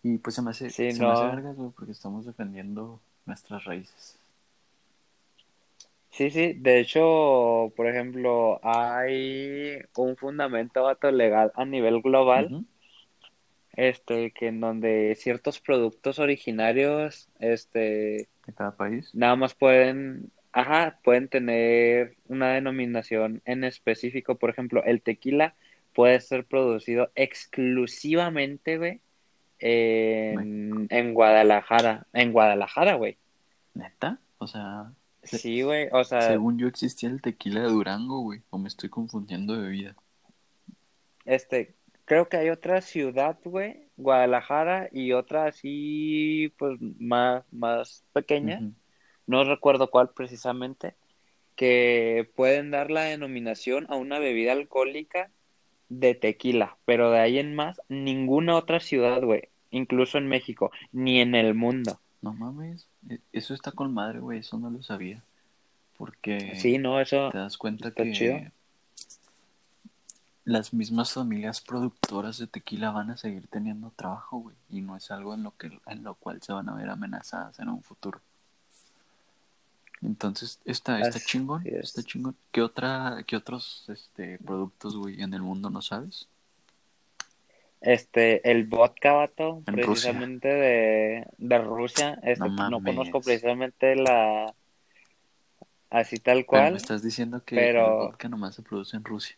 Y 0.02 0.16
pues 0.16 0.36
se 0.36 0.40
me 0.42 0.52
hace, 0.52 0.70
Sí, 0.70 0.90
se 0.90 1.02
me 1.04 1.12
hace 1.12 1.24
no. 1.24 1.30
vergas, 1.36 1.56
güey, 1.56 1.70
porque 1.72 1.92
estamos 1.92 2.24
defendiendo 2.24 2.98
nuestras 3.26 3.62
raíces. 3.64 4.16
Sí, 6.16 6.30
sí, 6.30 6.54
de 6.54 6.80
hecho, 6.80 7.74
por 7.76 7.86
ejemplo, 7.86 8.58
hay 8.62 9.76
un 9.98 10.16
fundamento 10.16 10.82
vato, 10.82 11.10
legal 11.10 11.52
a 11.54 11.66
nivel 11.66 12.00
global, 12.00 12.64
este, 13.74 14.30
que 14.30 14.46
en 14.46 14.60
donde 14.60 15.14
ciertos 15.16 15.60
productos 15.60 16.18
originarios, 16.18 17.28
este, 17.38 18.28
De 18.46 18.52
cada 18.56 18.74
país. 18.74 19.14
nada 19.14 19.36
más 19.36 19.54
pueden, 19.54 20.30
ajá, 20.52 20.98
pueden 21.04 21.28
tener 21.28 22.16
una 22.28 22.54
denominación 22.54 23.42
en 23.44 23.64
específico. 23.64 24.36
Por 24.36 24.48
ejemplo, 24.48 24.82
el 24.84 25.02
tequila 25.02 25.54
puede 25.94 26.18
ser 26.22 26.46
producido 26.46 27.10
exclusivamente, 27.14 28.78
güey, 28.78 29.00
en, 29.58 30.86
en 30.88 31.12
Guadalajara, 31.12 32.06
en 32.14 32.32
Guadalajara, 32.32 32.94
güey. 32.94 33.18
¿Neta? 33.74 34.18
O 34.38 34.46
sea, 34.46 34.86
se- 34.86 35.05
Sí, 35.26 35.62
güey, 35.62 35.88
o 35.92 36.04
sea, 36.04 36.22
según 36.22 36.58
yo 36.58 36.66
existía 36.66 37.08
el 37.08 37.20
tequila 37.20 37.60
de 37.60 37.68
Durango, 37.68 38.20
güey. 38.20 38.42
O 38.50 38.58
me 38.58 38.68
estoy 38.68 38.88
confundiendo 38.88 39.54
de 39.54 39.62
bebida. 39.62 39.96
Este, 41.24 41.74
creo 42.04 42.28
que 42.28 42.36
hay 42.36 42.50
otra 42.50 42.80
ciudad, 42.80 43.38
güey, 43.44 43.88
Guadalajara, 43.96 44.88
y 44.92 45.12
otra 45.12 45.46
así, 45.46 46.52
pues, 46.58 46.78
más, 46.80 47.44
más 47.50 48.04
pequeña, 48.12 48.60
no 49.26 49.44
recuerdo 49.44 49.90
cuál 49.90 50.10
precisamente, 50.10 50.94
que 51.56 52.30
pueden 52.36 52.70
dar 52.70 52.90
la 52.90 53.02
denominación 53.02 53.86
a 53.88 53.96
una 53.96 54.18
bebida 54.18 54.52
alcohólica 54.52 55.30
de 55.88 56.14
tequila, 56.14 56.76
pero 56.84 57.10
de 57.10 57.18
ahí 57.18 57.38
en 57.38 57.54
más, 57.54 57.80
ninguna 57.88 58.56
otra 58.56 58.80
ciudad, 58.80 59.22
güey, 59.22 59.48
incluso 59.70 60.18
en 60.18 60.28
México, 60.28 60.70
ni 60.92 61.20
en 61.20 61.34
el 61.34 61.54
mundo. 61.54 62.00
No 62.22 62.32
mames. 62.34 62.88
E- 63.08 63.20
Eso 63.32 63.54
está 63.54 63.72
con 63.72 63.92
madre, 63.94 64.20
güey. 64.20 64.40
Eso 64.40 64.58
no 64.58 64.70
lo 64.70 64.82
sabía. 64.82 65.22
Porque 65.96 66.54
Sí, 66.60 66.78
no, 66.78 67.00
eso 67.00 67.30
te 67.30 67.38
das 67.38 67.56
cuenta 67.56 67.88
está 67.88 68.02
que 68.02 68.12
chido. 68.12 68.38
las 70.44 70.72
mismas 70.74 71.12
familias 71.12 71.60
productoras 71.60 72.38
de 72.38 72.46
tequila 72.46 72.90
van 72.90 73.10
a 73.10 73.16
seguir 73.16 73.46
teniendo 73.48 73.90
trabajo, 73.96 74.38
güey, 74.38 74.56
y 74.70 74.80
no 74.82 74.96
es 74.96 75.10
algo 75.10 75.34
en 75.34 75.42
lo 75.42 75.56
que 75.56 75.80
en 75.86 76.04
lo 76.04 76.14
cual 76.14 76.40
se 76.42 76.52
van 76.52 76.68
a 76.68 76.74
ver 76.74 76.88
amenazadas 76.90 77.58
en 77.58 77.68
un 77.70 77.82
futuro. 77.82 78.20
Entonces, 80.02 80.60
está 80.66 81.00
está 81.00 81.16
Así 81.16 81.26
chingón, 81.26 81.62
es. 81.66 81.84
está 81.88 82.02
chingón. 82.02 82.36
¿Qué 82.52 82.60
otra 82.62 83.24
qué 83.26 83.34
otros 83.36 83.84
este 83.88 84.38
productos, 84.38 84.94
güey, 84.96 85.20
en 85.22 85.32
el 85.34 85.42
mundo 85.42 85.70
no 85.70 85.80
sabes? 85.82 86.28
Este, 87.80 88.48
el 88.50 88.64
vodka, 88.66 89.12
vato, 89.12 89.62
En 89.66 89.74
Rusia. 89.74 89.84
precisamente 90.10 90.48
de, 90.48 91.26
de 91.38 91.58
Rusia, 91.58 92.18
este, 92.22 92.48
No 92.48 92.70
no 92.70 92.82
conozco 92.82 93.20
precisamente 93.20 93.94
la, 93.96 94.54
así 95.90 96.16
tal 96.18 96.38
Pero 96.38 96.62
me 96.62 96.68
cual, 96.70 96.76
estás 96.76 97.02
diciendo 97.02 97.44
que 97.44 97.54
pero- 97.54 97.86
el 98.02 98.06
vodka 98.08 98.28
nomás 98.28 98.54
se 98.54 98.62
produce 98.62 98.96
en 98.96 99.04
Rusia. 99.04 99.36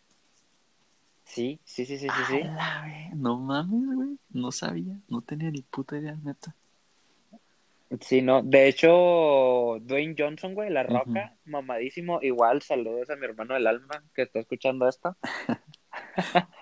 sí, 1.25 1.59
sí, 1.63 1.85
sí, 1.85 1.97
sí, 1.97 2.07
sí, 2.07 2.23
sí. 2.27 2.41
Ve- 2.41 3.09
No 3.15 3.37
mames, 3.37 3.95
güey. 3.95 4.17
No 4.31 4.51
sabía, 4.51 4.97
no 5.09 5.21
tenía 5.21 5.51
ni 5.51 5.61
puta 5.61 5.97
idea, 5.97 6.15
neta. 6.23 6.55
Sí, 8.01 8.21
no, 8.21 8.41
de 8.43 8.67
hecho, 8.67 9.77
Dwayne 9.81 10.15
Johnson, 10.17 10.53
güey, 10.53 10.69
La. 10.69 10.83
Roca, 10.83 11.35
mamadísimo, 11.45 12.19
igual, 12.21 12.61
saludos 12.61 13.09
a 13.09 13.15
mi 13.15 13.25
hermano 13.25 13.55
del 13.55 13.65
alma 13.67 14.03
que 14.13 14.21
está 14.23 14.39
escuchando 14.39 14.87
esto. 14.87 15.17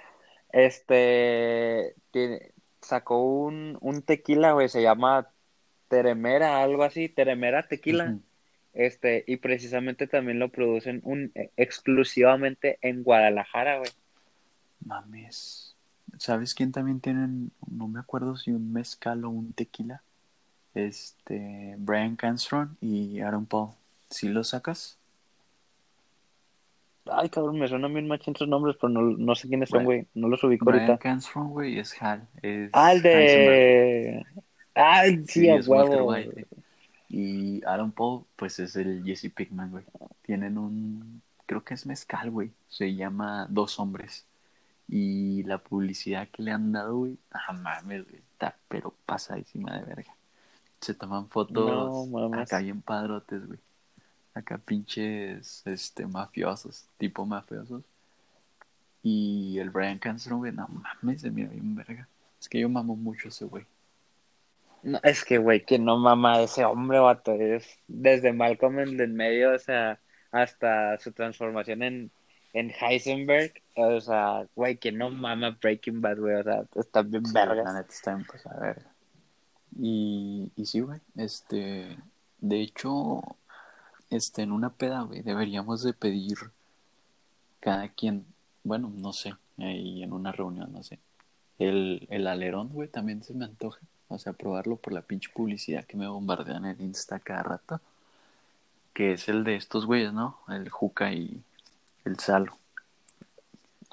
Este, 0.52 1.96
tiene- 2.12 2.52
sacó 2.82 3.22
un, 3.24 3.78
un 3.82 4.02
tequila, 4.02 4.54
güey, 4.54 4.70
se 4.70 4.82
llama 4.82 5.28
Teremera, 5.90 6.62
algo 6.62 6.84
así, 6.84 7.10
Teremera 7.10 7.68
Tequila. 7.68 8.18
Este, 8.74 9.24
y 9.26 9.38
precisamente 9.38 10.06
también 10.08 10.38
lo 10.40 10.50
producen 10.50 11.02
un, 11.04 11.32
eh, 11.34 11.50
exclusivamente 11.58 12.78
en 12.82 13.04
Guadalajara, 13.04 13.80
güey. 13.80 13.90
Mames. 14.86 15.76
¿Sabes 16.18 16.54
quién 16.54 16.72
también 16.72 17.00
tienen? 17.00 17.52
No 17.70 17.88
me 17.88 18.00
acuerdo 18.00 18.38
si 18.38 18.52
un 18.52 18.72
mezcal 18.72 19.26
o 19.26 19.30
un 19.30 19.52
tequila. 19.54 20.02
Este, 20.76 21.76
Brian 21.80 22.16
Cranston 22.16 22.78
y 22.80 23.20
Aaron 23.20 23.46
Paul. 23.48 23.72
¿Sí 24.10 24.30
lo 24.30 24.44
sacas? 24.44 24.97
Ay, 27.12 27.30
cabrón, 27.30 27.60
me 27.60 27.68
suenan 27.68 27.94
bien 27.94 28.08
machín 28.08 28.36
sus 28.36 28.48
nombres, 28.48 28.76
pero 28.80 28.90
no, 28.90 29.02
no 29.02 29.36
sé 29.36 29.48
quiénes 29.48 29.70
son, 29.70 29.84
güey. 29.84 30.08
No 30.14 30.28
los 30.30 30.44
ubico 30.44 30.66
Brian 30.66 30.98
ahorita. 30.98 30.98
Cranston, 30.98 31.50
güey, 31.50 31.80
es 31.80 32.00
Hal. 32.02 32.28
Es 32.42 32.70
Ah, 32.74 32.94
el 32.94 33.02
de... 33.02 34.26
Ay, 34.76 35.26
sí, 35.28 35.50
es 35.50 35.68
Walter. 35.68 36.02
White. 36.02 36.48
Y 37.10 37.64
Aaron 37.66 37.92
Paul, 37.92 38.26
pues 38.36 38.60
es 38.60 38.76
el 38.76 39.04
Jesse 39.06 39.32
Pinkman, 39.34 39.72
güey. 39.72 39.86
Tienen 40.22 40.58
un, 40.58 41.22
creo 41.46 41.64
que 41.64 41.74
es 41.74 41.86
mezcal, 41.86 42.30
güey. 42.32 42.52
Se 42.68 42.94
llama 42.96 43.48
Dos 43.50 43.80
Hombres. 43.80 44.26
Y 44.88 45.44
la 45.44 45.58
publicidad 45.60 46.28
que 46.30 46.44
le 46.44 46.52
han 46.52 46.72
dado, 46.72 46.98
güey, 46.98 47.18
ah, 47.32 47.54
mames, 47.54 48.06
güey, 48.10 48.22
está 48.32 48.58
pero 48.68 48.94
pasadísima 49.06 49.78
de 49.78 49.86
verga. 49.86 50.16
Se 50.82 50.94
toman 50.94 51.30
fotos 51.30 52.10
No, 52.12 52.34
acá 52.36 52.60
bien 52.60 52.82
padrotes, 52.82 53.46
güey. 53.48 53.60
Acá 54.38 54.58
pinches, 54.58 55.64
este, 55.66 56.06
mafiosos, 56.06 56.86
tipo 56.98 57.26
mafiosos. 57.26 57.84
Y 59.04 59.58
el 59.60 59.70
Brian 59.70 60.00
Cranston, 60.00 60.38
güey, 60.40 60.52
no 60.52 60.68
mames, 60.68 61.22
se 61.22 61.32
mira 61.32 61.50
bien 61.50 61.76
verga. 61.76 62.08
Es 62.40 62.50
que 62.50 62.60
yo 62.60 62.70
mamo 62.70 62.96
mucho 62.96 63.30
ese 63.30 63.46
güey. 63.46 63.66
No, 64.84 65.00
es 65.04 65.26
que, 65.26 65.38
güey, 65.38 65.66
que 65.66 65.80
no 65.80 65.98
mama 65.98 66.42
ese 66.42 66.64
hombre, 66.66 67.00
vato. 67.00 67.34
Es 67.34 67.80
desde 67.88 68.32
Malcolm 68.34 68.80
en 68.80 69.00
el 69.00 69.10
medio, 69.14 69.54
o 69.54 69.60
sea, 69.60 70.00
hasta 70.32 70.98
su 71.00 71.12
transformación 71.12 71.82
en, 71.84 72.12
en 72.54 72.72
Heisenberg. 72.72 73.54
O 73.76 74.00
sea, 74.02 74.48
güey, 74.56 74.78
que 74.78 74.92
no 74.92 75.10
mama 75.10 75.58
Breaking 75.62 76.02
Bad, 76.02 76.18
güey. 76.20 76.36
O 76.36 76.44
sea, 76.44 76.64
está 76.76 77.02
bien 77.02 77.26
Sí, 77.26 77.34
la 77.34 77.46
vergas. 77.46 77.74
neta 77.74 77.90
está 77.94 78.14
bien 78.16 78.28
pasada 78.28 78.56
de 78.60 78.68
verga. 78.68 78.92
Y, 79.80 80.52
y 80.56 80.66
sí, 80.66 80.80
güey, 80.80 81.00
este, 81.18 81.98
de 82.40 82.62
hecho, 82.62 83.22
este, 84.10 84.44
en 84.44 84.52
una 84.52 84.70
peda, 84.70 85.02
güey, 85.02 85.22
deberíamos 85.22 85.84
de 85.84 85.94
pedir 85.94 86.38
cada 87.60 87.90
quien, 87.90 88.26
bueno, 88.64 88.92
no 88.96 89.14
sé, 89.14 89.36
ahí 89.58 90.04
en 90.04 90.14
una 90.14 90.32
reunión, 90.32 90.72
no 90.72 90.84
sé. 90.84 91.00
El, 91.60 92.08
el 92.10 92.28
alerón, 92.28 92.70
güey, 92.70 92.88
también 92.88 93.24
se 93.24 93.34
me 93.34 93.46
antoja. 93.46 93.80
O 94.10 94.18
sea, 94.18 94.34
probarlo 94.34 94.78
por 94.78 94.94
la 94.94 95.02
pinche 95.02 95.30
publicidad 95.34 95.86
que 95.86 95.98
me 95.98 96.08
bombardean 96.08 96.66
en 96.66 96.82
Insta 96.82 97.20
cada 97.20 97.44
rato. 97.44 97.82
Que 98.94 99.14
es 99.14 99.28
el 99.28 99.44
de 99.44 99.56
estos 99.56 99.86
güeyes, 99.86 100.14
¿no? 100.14 100.38
El 100.48 100.70
Juca 100.70 101.12
y 101.12 101.42
el 102.06 102.18
Salo. 102.20 102.58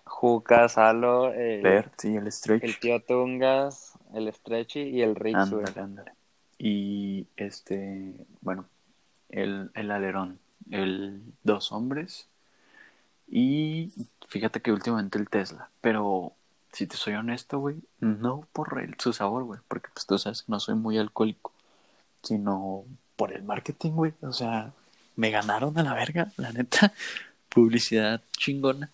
Juca, 0.04 0.68
Salo, 0.68 1.32
el, 1.32 1.62
Bert, 1.62 1.92
sí, 1.98 2.14
el 2.14 2.30
Stretch. 2.30 2.62
el 2.62 2.78
tío 2.78 3.00
Tungas, 3.02 3.98
el 4.14 4.32
Stretchy 4.32 4.80
y 4.80 5.02
el. 5.02 5.16
Ándale, 5.34 5.80
ándale. 5.80 6.12
Y 6.58 7.26
este, 7.36 8.14
bueno, 8.40 8.66
el, 9.34 9.70
el 9.74 9.90
alerón, 9.90 10.38
el 10.70 11.20
dos 11.42 11.72
hombres. 11.72 12.28
Y 13.28 13.90
fíjate 14.28 14.60
que 14.60 14.72
últimamente 14.72 15.18
el 15.18 15.28
Tesla, 15.28 15.70
pero 15.80 16.32
si 16.72 16.86
te 16.86 16.96
soy 16.96 17.14
honesto, 17.14 17.58
güey, 17.58 17.76
no 18.00 18.46
por 18.52 18.80
el, 18.80 18.94
su 18.98 19.12
sabor, 19.12 19.44
güey, 19.44 19.60
porque 19.68 19.88
pues 19.92 20.06
tú 20.06 20.18
sabes 20.18 20.42
que 20.42 20.52
no 20.52 20.60
soy 20.60 20.74
muy 20.74 20.98
alcohólico, 20.98 21.52
sino 22.22 22.84
por 23.16 23.32
el 23.32 23.42
marketing, 23.42 23.92
güey, 23.92 24.12
o 24.22 24.32
sea, 24.32 24.72
me 25.16 25.30
ganaron 25.30 25.76
a 25.78 25.82
la 25.82 25.94
verga, 25.94 26.32
la 26.36 26.52
neta, 26.52 26.92
publicidad 27.48 28.20
chingona. 28.36 28.90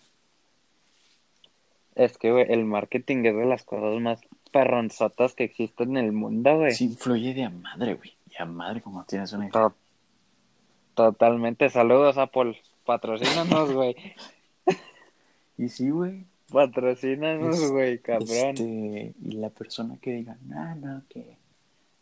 Es 1.95 2.17
que, 2.17 2.31
güey, 2.31 2.45
el 2.49 2.63
marketing 2.65 3.25
es 3.25 3.35
de 3.35 3.45
las 3.45 3.63
cosas 3.63 3.99
más 4.01 4.21
perronzotas 4.51 5.33
que 5.33 5.43
existen 5.43 5.97
en 5.97 6.05
el 6.05 6.11
mundo, 6.13 6.57
güey. 6.57 6.71
Sí, 6.73 6.85
influye 6.85 7.33
de 7.33 7.43
a 7.43 7.49
madre, 7.49 7.95
güey, 7.95 8.13
y 8.29 8.41
a 8.41 8.45
madre 8.45 8.81
como 8.81 9.03
tienes 9.05 9.33
una 9.33 9.49
To- 9.49 9.75
Totalmente. 10.95 11.69
Saludos, 11.69 12.17
Apple. 12.17 12.57
Patrocínanos, 12.85 13.71
güey. 13.73 13.95
Y 15.57 15.69
sí, 15.69 15.89
güey, 15.89 16.25
Patrocínanos, 16.51 17.57
Es- 17.59 17.71
güey, 17.71 17.99
cabrón. 17.99 18.27
Este, 18.29 19.13
y 19.23 19.31
la 19.33 19.49
persona 19.49 19.97
que 20.01 20.11
diga, 20.11 20.37
no, 20.47 20.75
no, 20.75 21.01
que 21.09 21.37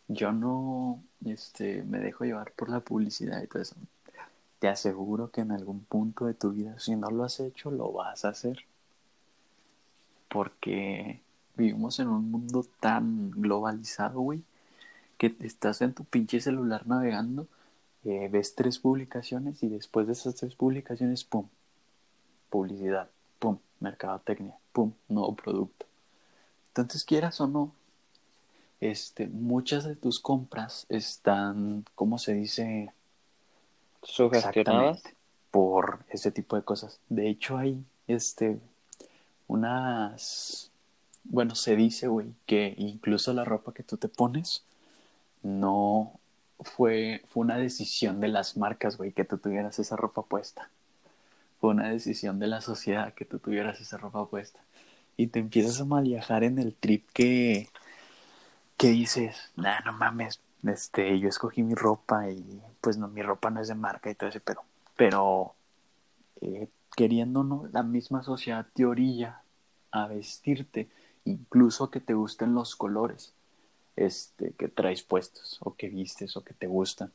yo 0.07 0.31
no 0.31 0.99
este, 1.25 1.83
me 1.83 1.99
dejo 1.99 2.23
llevar 2.25 2.51
por 2.53 2.69
la 2.69 2.79
publicidad 2.79 3.43
y 3.43 3.47
todo 3.47 3.61
eso, 3.61 3.75
te 4.59 4.67
aseguro 4.67 5.29
que 5.29 5.41
en 5.41 5.51
algún 5.51 5.81
punto 5.81 6.25
de 6.25 6.33
tu 6.33 6.51
vida, 6.51 6.79
si 6.79 6.95
no 6.95 7.09
lo 7.11 7.23
has 7.25 7.39
hecho, 7.39 7.69
lo 7.69 7.91
vas 7.91 8.25
a 8.25 8.29
hacer. 8.29 8.65
Porque 10.29 11.19
vivimos 11.55 11.99
en 11.99 12.07
un 12.07 12.29
mundo 12.31 12.65
tan 12.79 13.31
globalizado, 13.31 14.19
güey, 14.21 14.41
que 15.17 15.33
estás 15.41 15.81
en 15.81 15.93
tu 15.93 16.03
pinche 16.05 16.39
celular 16.39 16.87
navegando, 16.87 17.47
eh, 18.05 18.29
ves 18.31 18.55
tres 18.55 18.79
publicaciones 18.79 19.61
y 19.63 19.67
después 19.67 20.07
de 20.07 20.13
esas 20.13 20.35
tres 20.35 20.55
publicaciones, 20.55 21.23
¡pum! 21.23 21.47
Publicidad 22.49 23.09
pum, 23.39 23.57
mercadotecnia, 23.79 24.55
pum, 24.71 24.91
nuevo 25.07 25.35
producto. 25.35 25.85
Entonces, 26.69 27.03
quieras 27.03 27.41
o 27.41 27.47
no, 27.47 27.73
este, 28.79 29.27
muchas 29.27 29.85
de 29.85 29.95
tus 29.95 30.19
compras 30.19 30.85
están, 30.89 31.85
¿cómo 31.95 32.17
se 32.17 32.33
dice? 32.33 32.91
Sugestionadas. 34.03 35.01
Por 35.51 36.05
ese 36.09 36.31
tipo 36.31 36.55
de 36.55 36.61
cosas. 36.61 36.99
De 37.09 37.27
hecho, 37.27 37.57
hay, 37.57 37.83
este, 38.07 38.59
unas, 39.47 40.69
bueno, 41.23 41.55
se 41.55 41.75
dice, 41.75 42.07
güey, 42.07 42.27
que 42.45 42.75
incluso 42.77 43.33
la 43.33 43.45
ropa 43.45 43.73
que 43.73 43.81
tú 43.81 43.97
te 43.97 44.09
pones 44.09 44.63
no 45.41 46.18
fue, 46.61 47.23
fue 47.29 47.41
una 47.41 47.57
decisión 47.57 48.19
de 48.19 48.27
las 48.29 48.57
marcas, 48.57 48.97
güey, 48.97 49.11
que 49.11 49.25
tú 49.25 49.37
tuvieras 49.37 49.79
esa 49.79 49.95
ropa 49.95 50.23
puesta 50.23 50.69
fue 51.59 51.71
una 51.71 51.89
decisión 51.89 52.39
de 52.39 52.47
la 52.47 52.61
sociedad 52.61 53.13
que 53.13 53.25
tú 53.25 53.39
tuvieras 53.39 53.79
esa 53.81 53.97
ropa 53.97 54.25
puesta. 54.25 54.59
Y 55.17 55.27
te 55.27 55.39
empiezas 55.39 55.81
a 55.81 55.85
mal 55.85 56.05
viajar 56.05 56.43
en 56.43 56.59
el 56.59 56.73
trip 56.73 57.09
que, 57.11 57.69
que 58.77 58.87
dices, 58.89 59.51
nah, 59.57 59.79
no 59.81 59.93
mames, 59.93 60.39
este, 60.63 61.19
yo 61.19 61.27
escogí 61.27 61.61
mi 61.63 61.75
ropa 61.75 62.29
y 62.29 62.61
pues 62.79 62.97
no, 62.97 63.09
mi 63.09 63.21
ropa 63.21 63.49
no 63.49 63.61
es 63.61 63.67
de 63.67 63.75
marca 63.75 64.09
y 64.09 64.15
todo 64.15 64.29
ese 64.29 64.39
pedo. 64.39 64.63
Pero 64.95 65.53
eh, 66.41 66.69
queriendo 66.95 67.43
no, 67.43 67.67
la 67.73 67.83
misma 67.83 68.23
sociedad 68.23 68.65
te 68.73 68.85
orilla 68.85 69.41
a 69.91 70.07
vestirte, 70.07 70.89
incluso 71.25 71.91
que 71.91 71.99
te 71.99 72.13
gusten 72.13 72.53
los 72.53 72.77
colores 72.77 73.33
este, 74.05 74.51
que 74.53 74.67
traes 74.67 75.03
puestos, 75.03 75.57
o 75.61 75.75
que 75.75 75.89
vistes, 75.89 76.35
o 76.37 76.43
que 76.43 76.53
te 76.53 76.67
gustan. 76.67 77.11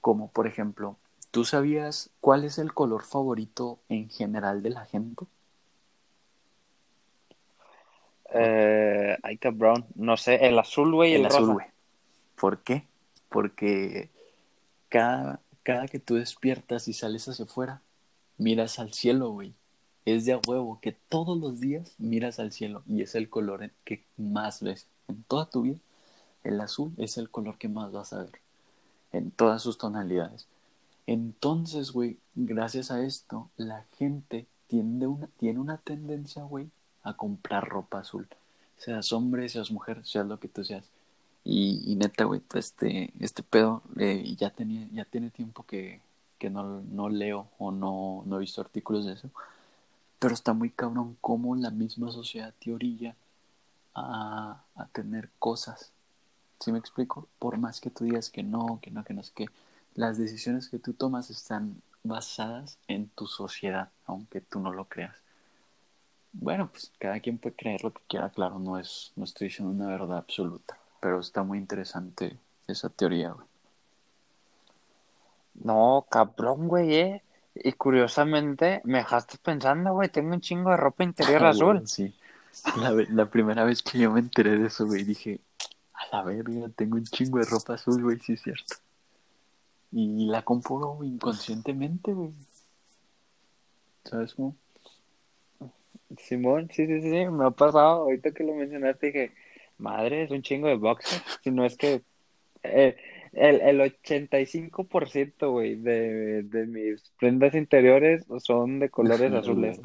Como 0.00 0.28
por 0.28 0.46
ejemplo, 0.46 0.96
¿Tú 1.32 1.46
sabías 1.46 2.10
cuál 2.20 2.44
es 2.44 2.58
el 2.58 2.74
color 2.74 3.04
favorito 3.04 3.78
en 3.88 4.10
general 4.10 4.62
de 4.62 4.68
la 4.68 4.84
gente? 4.84 5.24
Eh, 8.34 9.16
ay, 9.22 9.38
cabrón. 9.38 9.86
No 9.94 10.18
sé, 10.18 10.46
el 10.46 10.58
azul, 10.58 10.94
güey, 10.94 11.14
el, 11.14 11.22
el 11.22 11.26
azul, 11.28 11.54
güey. 11.54 11.66
¿Por 12.38 12.58
qué? 12.58 12.84
Porque 13.30 14.10
cada, 14.90 15.40
cada 15.62 15.88
que 15.88 15.98
tú 15.98 16.16
despiertas 16.16 16.86
y 16.86 16.92
sales 16.92 17.26
hacia 17.28 17.46
afuera, 17.46 17.80
miras 18.36 18.78
al 18.78 18.92
cielo, 18.92 19.30
güey. 19.30 19.54
Es 20.04 20.26
de 20.26 20.34
a 20.34 20.40
huevo 20.46 20.80
que 20.82 20.92
todos 20.92 21.38
los 21.38 21.60
días 21.60 21.94
miras 21.96 22.40
al 22.40 22.52
cielo 22.52 22.82
y 22.86 23.00
es 23.00 23.14
el 23.14 23.30
color 23.30 23.70
que 23.84 24.04
más 24.18 24.62
ves 24.62 24.86
en 25.08 25.22
toda 25.22 25.48
tu 25.48 25.62
vida. 25.62 25.78
El 26.44 26.60
azul 26.60 26.92
es 26.96 27.18
el 27.18 27.30
color 27.30 27.58
que 27.58 27.68
más 27.68 27.92
vas 27.92 28.12
a 28.12 28.24
ver 28.24 28.40
en 29.12 29.30
todas 29.30 29.62
sus 29.62 29.78
tonalidades. 29.78 30.46
Entonces, 31.06 31.92
güey, 31.92 32.18
gracias 32.34 32.90
a 32.90 33.02
esto, 33.02 33.50
la 33.56 33.84
gente 33.98 34.46
tiende 34.66 35.06
una, 35.06 35.26
tiene 35.38 35.60
una 35.60 35.78
tendencia, 35.78 36.42
güey, 36.44 36.70
a 37.02 37.14
comprar 37.14 37.68
ropa 37.68 38.00
azul. 38.00 38.28
Seas 38.78 39.12
hombre, 39.12 39.48
seas 39.48 39.70
mujer, 39.70 40.04
seas 40.04 40.26
lo 40.26 40.38
que 40.38 40.48
tú 40.48 40.64
seas. 40.64 40.84
Y, 41.44 41.82
y 41.84 41.96
neta, 41.96 42.24
güey, 42.24 42.40
este, 42.54 43.12
este 43.20 43.42
pedo 43.42 43.82
eh, 43.98 44.34
ya, 44.38 44.50
tenía, 44.50 44.88
ya 44.92 45.04
tiene 45.04 45.30
tiempo 45.30 45.64
que, 45.64 46.00
que 46.38 46.50
no, 46.50 46.80
no 46.82 47.08
leo 47.08 47.48
o 47.58 47.72
no, 47.72 48.22
no 48.26 48.36
he 48.36 48.40
visto 48.40 48.60
artículos 48.60 49.06
de 49.06 49.14
eso. 49.14 49.30
Pero 50.18 50.34
está 50.34 50.52
muy 50.52 50.70
cabrón 50.70 51.16
cómo 51.20 51.56
la 51.56 51.70
misma 51.70 52.12
sociedad 52.12 52.54
te 52.60 52.72
orilla 52.72 53.16
a, 53.94 54.62
a 54.76 54.86
tener 54.88 55.30
cosas. 55.38 55.92
¿Sí 56.62 56.72
me 56.72 56.78
explico? 56.78 57.28
Por 57.38 57.58
más 57.58 57.80
que 57.80 57.90
tú 57.90 58.04
digas 58.04 58.30
que 58.30 58.42
no, 58.42 58.78
que 58.80 58.90
no, 58.90 59.04
que 59.04 59.14
no 59.14 59.22
sé 59.22 59.32
qué 59.34 59.46
las 59.94 60.18
decisiones 60.18 60.68
que 60.68 60.78
tú 60.78 60.92
tomas 60.94 61.30
están 61.30 61.82
basadas 62.02 62.78
en 62.88 63.08
tu 63.08 63.26
sociedad, 63.26 63.90
aunque 64.06 64.40
tú 64.40 64.60
no 64.60 64.72
lo 64.72 64.86
creas. 64.86 65.16
Bueno, 66.32 66.68
pues 66.70 66.90
cada 66.98 67.20
quien 67.20 67.38
puede 67.38 67.54
creer 67.56 67.84
lo 67.84 67.92
que 67.92 68.00
quiera, 68.08 68.30
claro, 68.30 68.58
no 68.58 68.78
es, 68.78 69.12
no 69.16 69.24
estoy 69.24 69.48
diciendo 69.48 69.72
una 69.74 69.86
verdad 69.92 70.18
absoluta, 70.18 70.78
pero 71.00 71.20
está 71.20 71.42
muy 71.42 71.58
interesante 71.58 72.38
esa 72.66 72.88
teoría, 72.88 73.32
güey. 73.32 73.46
No, 75.62 76.06
cabrón, 76.10 76.68
güey, 76.68 76.94
eh. 76.94 77.22
Y 77.54 77.72
curiosamente, 77.72 78.80
me 78.84 78.98
dejaste 78.98 79.36
pensando, 79.36 79.92
güey, 79.92 80.08
tengo 80.08 80.32
un 80.32 80.40
chingo 80.40 80.70
de 80.70 80.78
ropa 80.78 81.04
interior 81.04 81.44
Ah, 81.44 81.50
azul. 81.50 81.86
sí. 81.86 82.14
La, 82.78 82.92
la 83.10 83.26
primera 83.26 83.64
vez 83.64 83.82
que 83.82 83.98
yo 83.98 84.10
me 84.10 84.20
enteré 84.20 84.58
de 84.58 84.68
eso, 84.68 84.86
güey, 84.86 85.04
dije, 85.04 85.40
a 86.10 86.16
la 86.16 86.22
verga, 86.22 86.68
tengo 86.74 86.96
un 86.96 87.04
chingo 87.04 87.38
de 87.38 87.44
ropa 87.44 87.74
azul, 87.74 88.02
güey, 88.02 88.18
sí 88.18 88.34
es 88.34 88.42
cierto. 88.42 88.76
Y 89.92 90.26
la 90.26 90.42
compro 90.42 90.98
inconscientemente, 91.02 92.12
güey. 92.12 92.32
¿Sabes 94.04 94.34
cómo? 94.34 94.56
Simón, 96.18 96.68
sí, 96.72 96.86
sí, 96.86 97.00
sí, 97.02 97.10
sí, 97.10 97.26
me 97.26 97.46
ha 97.46 97.50
pasado. 97.50 98.02
Ahorita 98.02 98.32
que 98.32 98.44
lo 98.44 98.54
mencionaste, 98.54 99.06
dije, 99.06 99.32
madre, 99.78 100.24
es 100.24 100.30
un 100.30 100.42
chingo 100.42 100.68
de 100.68 100.76
boxers. 100.76 101.22
Si 101.42 101.50
no 101.50 101.64
es 101.64 101.76
que 101.76 102.02
eh, 102.62 102.96
el, 103.32 103.60
el 103.60 103.80
85%, 103.80 105.50
güey, 105.50 105.76
de, 105.76 106.42
de 106.42 106.66
mis 106.66 107.02
prendas 107.18 107.54
interiores 107.54 108.24
son 108.38 108.78
de 108.78 108.90
colores 108.90 109.32
azules. 109.32 109.80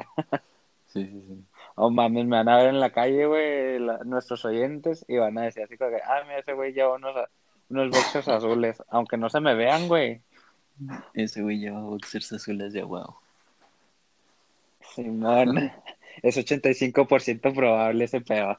Sí, 0.88 1.04
sí, 1.04 1.22
sí. 1.28 1.44
Oh, 1.80 1.90
mames, 1.90 2.26
me 2.26 2.36
van 2.36 2.48
a 2.48 2.56
ver 2.56 2.68
en 2.70 2.80
la 2.80 2.90
calle, 2.90 3.24
güey, 3.26 3.78
la- 3.78 3.98
nuestros 4.04 4.44
oyentes, 4.44 5.04
y 5.06 5.16
van 5.16 5.38
a 5.38 5.42
decir 5.42 5.62
así 5.62 5.76
como 5.76 5.90
que, 5.90 6.02
ah, 6.04 6.22
mira, 6.24 6.40
ese 6.40 6.52
güey 6.52 6.72
lleva 6.72 6.96
unos, 6.96 7.14
unos 7.70 7.90
boxers 7.90 8.26
azules, 8.26 8.82
aunque 8.88 9.16
no 9.16 9.30
se 9.30 9.38
me 9.40 9.54
vean, 9.54 9.86
güey. 9.86 10.20
Ese 11.14 11.40
güey 11.40 11.60
lleva 11.60 11.80
boxers 11.80 12.32
azules 12.32 12.72
de 12.72 12.82
wow. 12.82 13.14
Simón, 14.80 15.70
es 16.22 16.36
85% 16.36 17.54
probable 17.54 18.04
ese 18.04 18.22
pedo. 18.22 18.58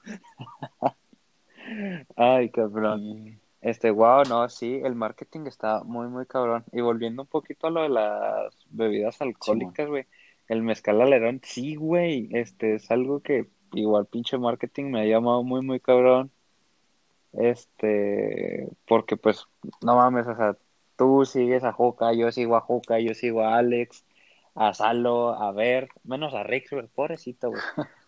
Ay, 2.15 2.49
cabrón. 2.51 3.37
Este, 3.61 3.91
wow, 3.91 4.23
no, 4.29 4.47
sí, 4.47 4.79
el 4.81 4.95
marketing 4.95 5.47
está 5.47 5.83
muy, 5.83 6.07
muy 6.07 6.25
cabrón. 6.25 6.63
Y 6.71 6.79
volviendo 6.79 7.23
un 7.23 7.27
poquito 7.27 7.67
a 7.67 7.71
lo 7.71 7.81
de 7.83 7.89
las 7.89 8.55
bebidas 8.69 9.21
alcohólicas, 9.21 9.89
güey, 9.89 10.05
el 10.49 10.61
mezcal 10.63 11.01
alerón, 11.01 11.39
sí, 11.43 11.75
güey, 11.75 12.27
este 12.33 12.75
es 12.75 12.91
algo 12.91 13.21
que 13.21 13.47
igual 13.73 14.07
pinche 14.07 14.37
marketing 14.37 14.85
me 14.91 15.01
ha 15.01 15.05
llamado 15.05 15.43
muy, 15.43 15.61
muy 15.61 15.79
cabrón. 15.79 16.31
Este, 17.33 18.67
porque 18.87 19.15
pues, 19.15 19.45
no 19.81 19.95
mames, 19.95 20.27
o 20.27 20.35
sea, 20.35 20.57
tú 20.97 21.23
sigues 21.25 21.63
a 21.63 21.71
Juca, 21.71 22.11
yo 22.13 22.31
sigo 22.31 22.55
a 22.57 22.61
Juca, 22.61 22.99
yo 22.99 23.13
sigo 23.13 23.43
a 23.43 23.57
Alex, 23.57 24.03
a 24.55 24.73
Salo, 24.73 25.35
a 25.39 25.51
Ver, 25.51 25.89
menos 26.03 26.33
a 26.33 26.43
Rick, 26.43 26.69
pobrecito, 26.93 27.49
güey. 27.51 27.61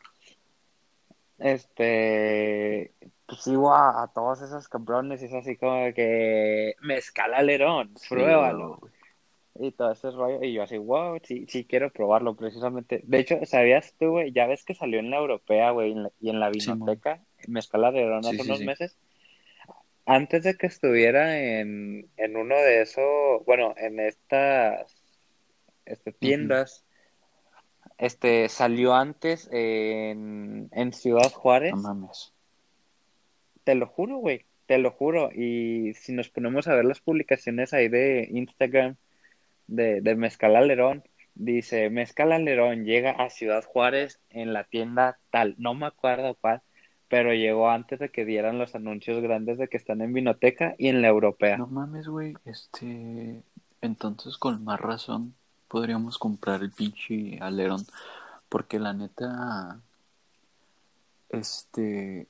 Este, 1.38 2.93
pues 3.25 3.41
sigo 3.41 3.73
a, 3.73 4.04
a 4.04 4.08
todos 4.10 4.43
esos 4.43 4.67
cabrones 4.67 5.23
y 5.23 5.25
es 5.25 5.34
así 5.34 5.58
como 5.58 5.91
que 5.95 6.75
me 6.82 6.97
escala 6.97 7.38
alerón, 7.38 7.91
Sí, 7.97 8.10
pruébalo. 8.10 8.77
güey. 8.80 8.91
Y 9.59 9.71
todo 9.71 9.91
ese 9.91 10.11
rollo, 10.11 10.43
y 10.43 10.53
yo 10.53 10.63
así, 10.63 10.77
wow, 10.77 11.19
sí, 11.23 11.45
sí 11.47 11.65
quiero 11.65 11.91
probarlo 11.91 12.35
precisamente. 12.35 13.01
De 13.03 13.19
hecho, 13.19 13.37
¿sabías 13.45 13.93
tú, 13.99 14.11
güey? 14.11 14.31
Ya 14.31 14.47
ves 14.47 14.63
que 14.63 14.73
salió 14.73 14.99
en 14.99 15.09
la 15.11 15.17
europea, 15.17 15.71
güey, 15.71 15.93
y 16.19 16.29
en 16.29 16.39
la 16.39 16.51
Sí, 16.57 16.59
vinoteca, 16.59 17.21
Mezcal 17.47 17.83
Alerón 17.83 18.25
hace 18.25 18.37
Sí, 18.37 18.43
sí, 18.43 18.47
unos 18.47 18.59
sí. 18.59 18.65
meses. 18.65 18.97
Antes 20.05 20.43
de 20.43 20.55
que 20.57 20.67
estuviera 20.67 21.37
en, 21.39 22.09
en 22.17 22.37
uno 22.37 22.55
de 22.55 22.81
esos, 22.81 23.45
bueno, 23.45 23.73
en 23.77 23.99
estas 23.99 24.95
este, 25.85 26.11
tiendas, 26.13 26.85
este, 27.97 28.49
salió 28.49 28.93
antes 28.95 29.47
en, 29.51 30.69
en 30.71 30.93
Ciudad 30.93 31.31
Juárez. 31.31 31.71
No 31.71 31.77
mames. 31.77 32.33
Te 33.63 33.75
lo 33.75 33.87
juro, 33.87 34.17
güey, 34.17 34.45
te 34.65 34.77
lo 34.77 34.91
juro. 34.91 35.29
Y 35.33 35.93
si 35.93 36.13
nos 36.13 36.29
ponemos 36.29 36.67
a 36.67 36.75
ver 36.75 36.85
las 36.85 36.99
publicaciones 37.01 37.73
ahí 37.73 37.87
de 37.89 38.27
Instagram 38.31 38.97
de, 39.67 40.02
de 40.02 40.15
Mezcal 40.15 40.56
Alerón, 40.56 41.04
dice 41.34 41.89
Mezcal 41.89 42.32
Alerón 42.32 42.86
llega 42.86 43.12
a 43.12 43.30
Ciudad 43.30 43.63
Juárez 43.63 44.19
en 44.30 44.54
la 44.54 44.65
tienda 44.65 45.19
tal, 45.30 45.56
no 45.58 45.74
me 45.74 45.86
acuerdo 45.86 46.36
cuál, 46.36 46.62
pero 47.12 47.34
llegó 47.34 47.69
antes 47.69 48.00
de 48.00 48.10
que 48.10 48.24
dieran 48.24 48.58
los 48.58 48.74
anuncios 48.74 49.21
grandes 49.21 49.58
de 49.58 49.67
que 49.67 49.76
están 49.76 50.00
en 50.00 50.13
Vinoteca 50.13 50.76
y 50.78 50.88
en 50.88 51.02
la 51.02 51.10
Europea. 51.10 51.58
No 51.58 51.67
mames, 51.67 52.08
güey. 52.08 52.36
Este. 52.45 53.43
Entonces, 53.82 54.38
con 54.38 54.63
más 54.63 54.80
razón, 54.80 55.34
podríamos 55.67 56.17
comprar 56.17 56.62
el 56.62 56.71
pinche 56.71 57.38
alerón. 57.41 57.86
Porque 58.47 58.80
la 58.80 58.93
neta. 58.93 59.82
Este. 61.28 62.30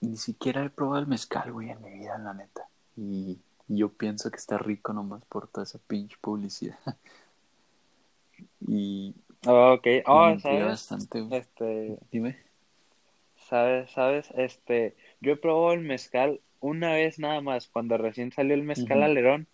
Ni 0.00 0.16
siquiera 0.16 0.64
he 0.64 0.70
probado 0.70 0.98
el 0.98 1.06
mezcal, 1.06 1.52
güey, 1.52 1.70
en 1.70 1.80
mi 1.80 2.00
vida, 2.00 2.18
la 2.18 2.34
neta. 2.34 2.62
Y 2.96 3.38
yo 3.68 3.90
pienso 3.90 4.30
que 4.30 4.36
está 4.38 4.58
rico 4.58 4.92
nomás 4.92 5.24
por 5.26 5.46
toda 5.48 5.64
esa 5.64 5.78
pinche 5.86 6.16
publicidad. 6.20 6.78
y. 8.66 9.14
Ok, 9.46 9.86
me 9.86 10.02
oh, 10.06 10.38
¿sabes? 10.40 10.64
bastante. 10.66 11.24
Este, 11.30 11.98
Dime. 12.10 12.48
¿sabes? 13.48 13.90
¿Sabes? 13.92 14.30
Este, 14.36 14.96
yo 15.20 15.32
he 15.32 15.36
probado 15.36 15.72
el 15.72 15.80
mezcal 15.80 16.40
una 16.60 16.92
vez 16.92 17.18
nada 17.18 17.40
más, 17.40 17.68
cuando 17.68 17.96
recién 17.96 18.32
salió 18.32 18.54
el 18.54 18.62
mezcal 18.62 18.98
Ujú. 18.98 19.06
alerón. 19.06 19.46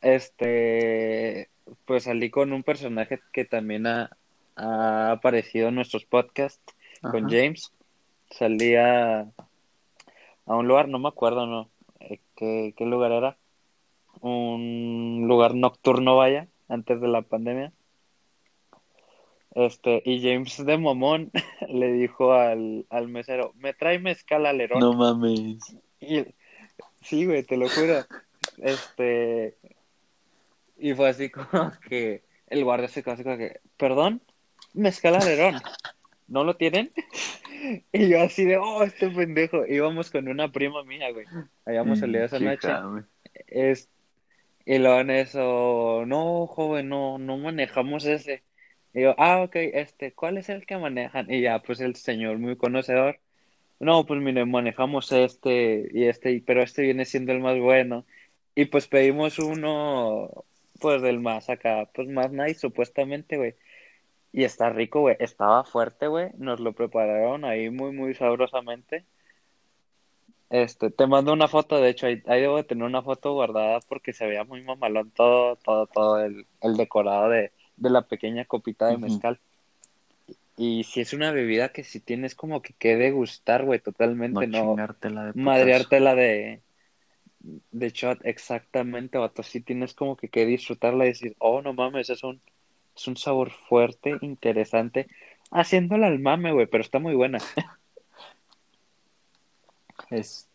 Este, 0.00 1.50
pues 1.84 2.04
salí 2.04 2.30
con 2.30 2.52
un 2.52 2.62
personaje 2.62 3.20
que 3.32 3.44
también 3.44 3.86
ha, 3.86 4.16
ha 4.56 5.10
aparecido 5.10 5.68
en 5.68 5.74
nuestros 5.74 6.04
podcasts, 6.04 6.62
con. 7.02 7.28
James. 7.28 7.72
Salí 8.30 8.76
a, 8.76 9.20
a 9.20 10.56
un 10.56 10.68
lugar, 10.68 10.88
no 10.88 11.00
me 11.00 11.08
acuerdo, 11.08 11.46
¿no? 11.46 11.68
Eh, 12.00 12.20
¿Qué, 12.36 12.74
qué 12.76 12.84
lugar 12.84 13.12
era? 13.12 13.36
Un 14.20 15.24
lugar 15.26 15.54
nocturno, 15.54 16.16
vaya, 16.16 16.48
antes 16.68 17.00
de 17.00 17.08
la 17.08 17.22
pandemia. 17.22 17.72
Este, 19.54 20.02
y 20.04 20.22
James 20.22 20.64
de 20.64 20.78
Momón 20.78 21.30
le 21.68 21.92
dijo 21.92 22.32
al, 22.32 22.86
al 22.88 23.08
mesero, 23.08 23.52
me 23.56 23.74
trae 23.74 23.98
mezcal 23.98 24.46
alerón. 24.46 24.80
No 24.80 24.92
mames. 24.92 25.58
Y, 26.00 26.24
sí, 27.02 27.26
güey, 27.26 27.42
te 27.42 27.56
lo 27.56 27.68
juro. 27.68 28.04
Este, 28.58 29.56
y 30.78 30.94
fue 30.94 31.08
así 31.08 31.30
como 31.30 31.48
que 31.88 32.22
el 32.46 32.64
guardia 32.64 32.88
se 32.88 33.02
quedó 33.02 33.14
así 33.14 33.22
como 33.22 33.38
que, 33.38 33.60
perdón, 33.76 34.22
mezcal 34.74 35.14
alerón, 35.16 35.60
¿no 36.28 36.44
lo 36.44 36.56
tienen? 36.56 36.90
Y 37.92 38.08
yo 38.08 38.22
así 38.22 38.44
de, 38.44 38.56
oh, 38.56 38.82
este 38.82 39.08
pendejo. 39.10 39.66
Íbamos 39.66 40.10
con 40.10 40.28
una 40.28 40.50
prima 40.50 40.82
mía, 40.84 41.10
güey. 41.12 41.26
Habíamos 41.64 41.98
salido 41.98 42.24
esa 42.24 42.38
noche. 42.38 42.68
Es, 43.46 43.88
y 44.64 44.78
luego 44.78 45.00
en 45.00 45.10
eso, 45.10 46.04
no, 46.06 46.46
joven, 46.46 46.88
no, 46.88 47.18
no 47.18 47.38
manejamos 47.38 48.04
ese. 48.04 48.42
Y 48.92 49.02
yo, 49.02 49.14
ah, 49.18 49.42
ok, 49.42 49.56
este, 49.56 50.12
¿cuál 50.12 50.38
es 50.38 50.48
el 50.48 50.66
que 50.66 50.76
manejan? 50.76 51.30
Y 51.30 51.40
ya, 51.42 51.60
pues 51.60 51.80
el 51.80 51.96
señor 51.96 52.38
muy 52.38 52.56
conocedor. 52.56 53.20
No, 53.78 54.04
pues 54.06 54.20
mire, 54.20 54.44
manejamos 54.44 55.10
este 55.12 55.88
y 55.92 56.04
este, 56.04 56.42
pero 56.46 56.62
este 56.62 56.82
viene 56.82 57.04
siendo 57.04 57.32
el 57.32 57.40
más 57.40 57.58
bueno. 57.58 58.06
Y 58.54 58.66
pues 58.66 58.88
pedimos 58.88 59.38
uno, 59.38 60.44
pues 60.80 61.02
del 61.02 61.20
más 61.20 61.48
acá, 61.50 61.88
pues 61.94 62.08
más 62.08 62.30
nice, 62.32 62.54
supuestamente, 62.60 63.36
güey. 63.38 63.54
Y 64.32 64.44
está 64.44 64.70
rico, 64.70 65.00
güey. 65.00 65.16
Estaba 65.18 65.64
fuerte, 65.64 66.06
güey. 66.06 66.30
Nos 66.38 66.60
lo 66.60 66.72
prepararon 66.72 67.44
ahí 67.44 67.70
muy, 67.70 67.92
muy 67.92 68.14
sabrosamente. 68.14 69.04
Este, 70.50 70.90
te 70.90 71.06
mando 71.06 71.32
una 71.32 71.46
foto, 71.46 71.80
de 71.80 71.90
hecho, 71.90 72.06
ahí, 72.06 72.22
ahí 72.26 72.40
debo 72.40 72.56
de 72.56 72.64
tener 72.64 72.82
una 72.84 73.02
foto 73.02 73.32
guardada 73.32 73.78
porque 73.88 74.12
se 74.12 74.26
veía 74.26 74.42
muy 74.42 74.62
mamalón 74.62 75.12
todo, 75.12 75.54
todo, 75.56 75.86
todo 75.86 76.24
el, 76.24 76.44
el 76.60 76.76
decorado 76.76 77.28
de, 77.28 77.52
de 77.76 77.90
la 77.90 78.02
pequeña 78.02 78.44
copita 78.44 78.88
de 78.88 78.98
mezcal. 78.98 79.38
Y 80.56 80.84
si 80.84 81.00
es 81.00 81.12
una 81.12 81.30
bebida 81.30 81.70
que 81.70 81.84
si 81.84 82.00
tienes 82.00 82.34
como 82.34 82.62
que 82.62 82.74
que 82.74 82.96
degustar, 82.96 83.64
güey, 83.64 83.78
No 83.78 83.84
totalmente, 83.84 84.46
no 84.48 84.58
chingártela 84.58 85.26
de 85.26 85.40
madreártela 85.40 86.14
de, 86.16 86.62
de 87.70 87.90
shot, 87.90 88.18
exactamente, 88.24 89.18
vato. 89.18 89.42
Sí 89.42 89.60
tienes 89.60 89.94
como 89.94 90.16
que 90.16 90.28
que 90.28 90.46
disfrutarla 90.46 91.04
y 91.04 91.08
decir, 91.08 91.36
oh, 91.38 91.62
no 91.62 91.72
mames, 91.72 92.10
es 92.10 92.24
un, 92.24 92.42
es 92.96 93.08
un 93.08 93.16
sabor 93.16 93.50
fuerte, 93.50 94.16
interesante, 94.20 95.08
haciéndola 95.50 96.06
al 96.06 96.18
mame, 96.18 96.52
güey, 96.52 96.66
pero 96.66 96.82
está 96.82 96.98
muy 96.98 97.14
buena. 97.14 97.38
Es, 100.10 100.50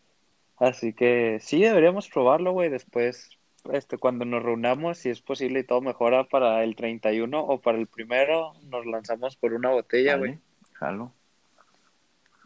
Así 0.58 0.94
que 0.94 1.38
sí, 1.40 1.60
deberíamos 1.60 2.08
probarlo, 2.08 2.52
güey, 2.52 2.70
después, 2.70 3.30
este, 3.72 3.98
cuando 3.98 4.24
nos 4.24 4.42
reunamos, 4.42 4.98
si 4.98 5.10
es 5.10 5.20
posible 5.20 5.60
y 5.60 5.64
todo 5.64 5.82
mejora 5.82 6.24
para 6.24 6.64
el 6.64 6.76
31 6.76 7.38
o 7.38 7.60
para 7.60 7.78
el 7.78 7.86
primero, 7.86 8.54
nos 8.64 8.86
lanzamos 8.86 9.36
por 9.36 9.52
una 9.52 9.70
botella, 9.70 10.16
güey. 10.16 10.38
Jalo. 10.72 11.12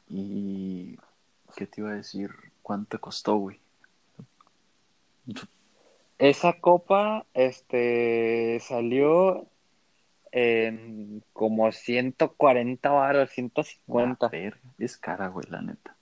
Y. 0.09 0.99
¿Qué 1.57 1.67
te 1.67 1.81
iba 1.81 1.91
a 1.91 1.95
decir? 1.95 2.31
¿Cuánto 2.63 3.01
costó, 3.01 3.37
güey? 3.37 3.61
Esa 6.19 6.55
copa, 6.61 7.27
este, 7.35 8.59
salió 8.61 9.47
en 10.33 11.23
como 11.33 11.71
140 11.73 12.91
baros, 12.91 13.21
La 13.23 13.27
150. 13.27 14.29
verga. 14.29 14.61
Es 14.79 14.97
cara, 14.97 15.29
güey, 15.29 15.47
la 15.51 15.63
neta. 15.63 15.97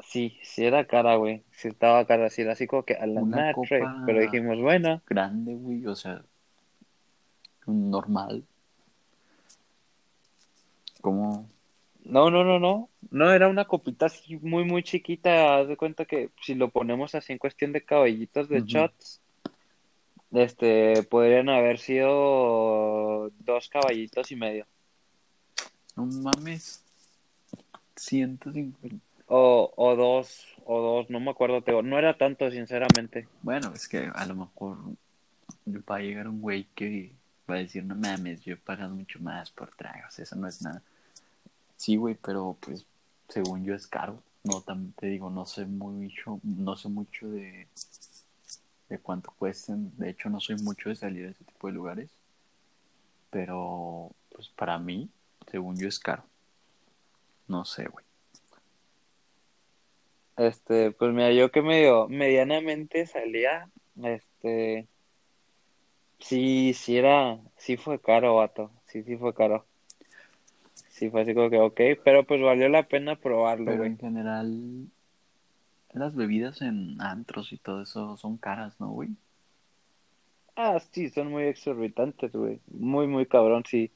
Sí, 0.00 0.36
sí 0.42 0.64
era 0.64 0.84
cara, 0.86 1.14
güey. 1.14 1.44
Sí 1.52 1.68
estaba 1.68 2.04
cara, 2.06 2.28
sí 2.28 2.42
era 2.42 2.52
así 2.52 2.66
como 2.66 2.82
que 2.84 2.94
a 2.94 3.06
la 3.06 3.22
Una 3.22 3.52
copa- 3.54 4.02
pero 4.04 4.20
dijimos, 4.20 4.60
bueno, 4.60 5.00
Grande, 5.06 5.54
güey, 5.54 5.86
o 5.86 5.94
sea. 5.94 6.22
Normal. 7.66 8.44
Como. 11.00 11.48
no, 12.04 12.30
no, 12.30 12.44
no, 12.44 12.58
no. 12.58 12.88
No, 13.10 13.32
era 13.32 13.48
una 13.48 13.64
copita 13.64 14.06
así 14.06 14.36
muy, 14.38 14.64
muy 14.64 14.82
chiquita. 14.82 15.58
Haz 15.60 15.68
de 15.68 15.76
cuenta 15.76 16.04
que 16.04 16.30
si 16.42 16.54
lo 16.54 16.70
ponemos 16.70 17.14
así 17.14 17.32
en 17.32 17.38
cuestión 17.38 17.72
de 17.72 17.84
caballitos 17.84 18.48
de 18.48 18.58
Ujú. 18.58 18.66
shots, 18.66 19.21
este, 20.32 21.02
podrían 21.04 21.48
haber 21.48 21.78
sido 21.78 23.30
dos 23.40 23.68
caballitos 23.68 24.30
y 24.32 24.36
medio. 24.36 24.66
No 25.96 26.06
mames. 26.06 26.82
150. 27.96 28.96
O, 29.26 29.72
o 29.76 29.96
dos, 29.96 30.46
o 30.64 30.80
dos, 30.80 31.10
no 31.10 31.20
me 31.20 31.30
acuerdo, 31.30 31.62
Teo. 31.62 31.82
No 31.82 31.98
era 31.98 32.16
tanto, 32.16 32.50
sinceramente. 32.50 33.28
Bueno, 33.42 33.72
es 33.74 33.88
que 33.88 34.10
a 34.12 34.26
lo 34.26 34.34
mejor 34.34 34.78
va 35.68 35.96
a 35.96 36.00
llegar 36.00 36.28
un 36.28 36.40
güey 36.40 36.66
que 36.74 37.12
va 37.48 37.56
a 37.56 37.58
decir, 37.58 37.84
no 37.84 37.94
mames, 37.94 38.42
yo 38.42 38.54
he 38.54 38.56
pagado 38.56 38.94
mucho 38.94 39.20
más 39.20 39.50
por 39.50 39.74
tragos, 39.74 40.18
eso 40.18 40.36
no 40.36 40.48
es 40.48 40.62
nada. 40.62 40.82
Sí, 41.76 41.96
güey, 41.96 42.14
pero 42.14 42.56
pues 42.60 42.84
según 43.28 43.64
yo 43.64 43.74
es 43.74 43.86
caro. 43.86 44.22
No, 44.44 44.60
también 44.60 44.92
te 44.92 45.06
digo, 45.06 45.30
no 45.30 45.46
sé 45.46 45.64
mucho, 45.66 46.40
no 46.42 46.76
sé 46.76 46.88
mucho 46.88 47.28
de, 47.28 47.68
de 48.92 48.98
cuánto 48.98 49.32
cuesten. 49.38 49.90
De 49.96 50.10
hecho, 50.10 50.28
no 50.28 50.38
soy 50.38 50.56
mucho 50.56 50.90
de 50.90 50.96
salir 50.96 51.26
a 51.26 51.30
ese 51.30 51.44
tipo 51.44 51.66
de 51.66 51.72
lugares. 51.72 52.10
Pero, 53.30 54.10
pues 54.30 54.50
para 54.50 54.78
mí, 54.78 55.08
según 55.50 55.78
yo 55.78 55.88
es 55.88 55.98
caro. 55.98 56.24
No 57.48 57.64
sé, 57.64 57.86
güey. 57.88 58.04
Este, 60.36 60.90
pues 60.92 61.12
mira, 61.12 61.32
yo 61.32 61.50
que 61.50 61.62
medio, 61.62 62.06
medianamente 62.08 63.06
salía, 63.06 63.70
este, 64.02 64.86
sí, 66.18 66.72
sí 66.74 66.96
era, 66.96 67.38
sí 67.56 67.76
fue 67.76 68.00
caro, 68.00 68.36
vato, 68.36 68.70
sí, 68.86 69.02
sí 69.04 69.16
fue 69.16 69.34
caro. 69.34 69.66
Sí 70.90 71.10
fue 71.10 71.22
así 71.22 71.34
como 71.34 71.50
que, 71.50 71.58
ok, 71.58 71.80
pero 72.04 72.24
pues 72.24 72.40
valió 72.40 72.68
la 72.68 72.88
pena 72.88 73.16
probarlo, 73.16 73.66
Pero 73.66 73.78
güey. 73.78 73.90
en 73.90 73.98
general, 73.98 74.88
las 75.92 76.14
bebidas 76.14 76.62
en 76.62 77.00
antros 77.00 77.52
y 77.52 77.58
todo 77.58 77.82
eso 77.82 78.16
son 78.16 78.36
caras, 78.38 78.78
¿no, 78.80 78.88
güey? 78.88 79.10
Ah, 80.56 80.78
sí, 80.92 81.08
son 81.10 81.30
muy 81.30 81.44
exorbitantes, 81.44 82.32
güey. 82.32 82.60
Muy, 82.70 83.06
muy 83.06 83.26
cabrón, 83.26 83.64
sí. 83.66 83.90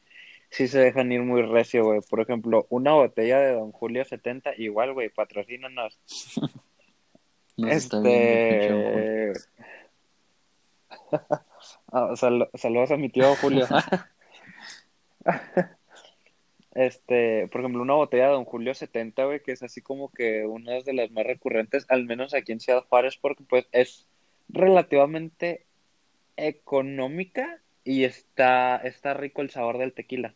Sí 0.51 0.69
se 0.69 0.79
dejan 0.79 1.11
ir 1.13 1.23
muy 1.23 1.43
recio, 1.43 1.85
güey. 1.85 2.01
Por 2.09 2.21
ejemplo, 2.21 2.67
una 2.71 2.93
botella 2.93 3.39
de 3.41 3.53
Don 3.55 3.73
Julio 3.73 4.05
70, 4.05 4.53
igual, 4.57 4.93
güey, 4.95 5.09
patrocínanos. 5.11 5.99
Este... 7.59 9.33
Ah, 11.93 12.15
sal- 12.17 12.51
saludos 12.55 12.91
a 12.91 12.97
mi 12.97 13.09
tío 13.09 13.35
Julio. 13.37 13.67
Este, 16.77 17.49
por 17.49 17.63
ejemplo, 17.63 17.81
una 17.83 17.95
botella 17.95 18.27
de 18.27 18.33
Don 18.33 18.45
Julio 18.45 18.75
70, 18.75 19.25
güey, 19.25 19.43
que 19.43 19.53
es 19.53 19.63
así 19.63 19.81
como 19.81 20.11
que 20.11 20.45
una 20.45 20.73
de 20.73 20.93
las 20.93 21.11
más 21.11 21.25
recurrentes, 21.27 21.87
al 21.89 22.05
menos 22.05 22.35
aquí 22.35 22.53
en 22.53 22.61
Ciudad 22.61 22.85
Juárez, 22.87 23.17
porque 23.17 23.45
pues 23.45 23.67
es 23.73 24.07
relativamente 24.51 25.65
económica 26.37 27.63
y 27.85 28.05
está, 28.05 28.77
está 28.79 29.15
rico 29.15 29.41
el 29.43 29.51
sabor 29.51 29.79
del 29.79 29.95
tequila. 29.95 30.35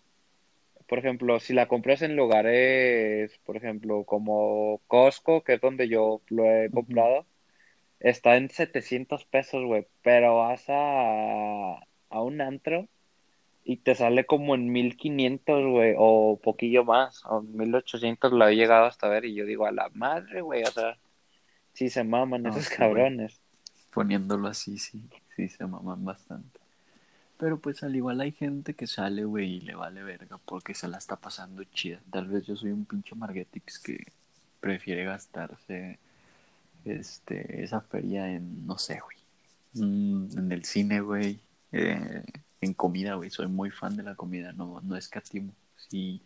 Por 0.89 0.99
ejemplo, 0.99 1.41
si 1.41 1.53
la 1.55 1.69
compras 1.69 2.03
en 2.03 2.17
lugares, 2.17 3.39
por 3.45 3.57
ejemplo, 3.59 4.05
como 4.05 4.81
Costco, 4.89 5.45
que 5.45 5.55
es 5.55 5.61
donde 5.61 5.89
yo 5.89 6.23
lo 6.29 6.45
he 6.47 6.71
comprado, 6.71 7.27
está 8.01 8.37
en 8.37 8.51
700 8.51 9.27
pesos, 9.27 9.65
güey, 9.67 9.87
pero 10.03 10.39
vas 10.39 10.65
a, 10.69 11.75
a 12.11 12.23
un 12.23 12.41
antro 12.41 12.89
y 13.71 13.77
te 13.77 13.95
sale 13.95 14.27
como 14.27 14.57
en 14.57 14.73
1500, 14.73 15.65
güey, 15.71 15.95
o 15.97 16.41
poquillo 16.43 16.85
más, 16.85 17.25
o 17.27 17.41
1800 17.43 18.33
lo 18.33 18.49
he 18.49 18.57
llegado 18.57 18.87
hasta 18.87 19.09
ver 19.09 19.25
y 19.27 19.35
yo 19.35 19.45
digo, 19.47 19.65
a 19.67 19.71
la 19.73 19.89
madre, 19.95 20.41
güey, 20.43 20.65
o 20.65 20.73
sea, 20.73 20.99
sí 21.75 21.91
se 21.91 22.05
maman 22.05 22.47
No, 22.47 22.49
esos 22.49 22.69
sí, 22.69 22.71
cabrones. 22.71 23.41
Poniéndolo 23.93 24.49
así, 24.49 24.79
sí, 24.79 25.09
sí 25.37 25.49
se 25.49 25.67
maman 25.67 26.05
bastante. 26.05 26.61
Pero 27.39 27.59
pues 27.61 27.83
al 27.83 27.97
igual 27.97 28.21
hay 28.21 28.33
gente 28.33 28.75
que 28.75 28.87
sale, 28.87 29.25
güey, 29.25 29.57
y 29.57 29.61
le 29.61 29.75
vale 29.75 30.03
verga 30.03 30.39
porque 30.39 30.75
se 30.75 30.89
la 30.89 30.99
está 30.99 31.17
pasando 31.17 31.65
chida. 31.65 32.01
Tal 32.11 32.29
vez 32.29 32.47
yo 32.47 32.57
soy 32.57 32.71
un 32.73 32.85
pinche 32.85 33.15
Margetix 33.15 33.79
que 33.79 34.05
prefiere 34.61 35.05
gastarse 35.05 35.99
este, 36.85 37.63
esa 37.65 37.81
feria 37.83 38.31
en, 38.31 38.67
no 38.67 38.79
sé, 38.79 39.01
güey, 39.01 39.19
mm, 39.75 40.39
en 40.39 40.53
el 40.53 40.65
cine, 40.65 41.01
güey, 41.01 41.41
eh, 41.73 42.25
en 42.61 42.75
comida, 42.75 43.15
güey. 43.15 43.31
Soy 43.31 43.47
muy 43.49 43.71
fan 43.71 43.97
de 43.97 44.03
la 44.03 44.15
comida, 44.15 44.53
no, 44.53 44.81
no 44.83 44.97
escatimo. 44.97 45.53
Si 45.89 46.21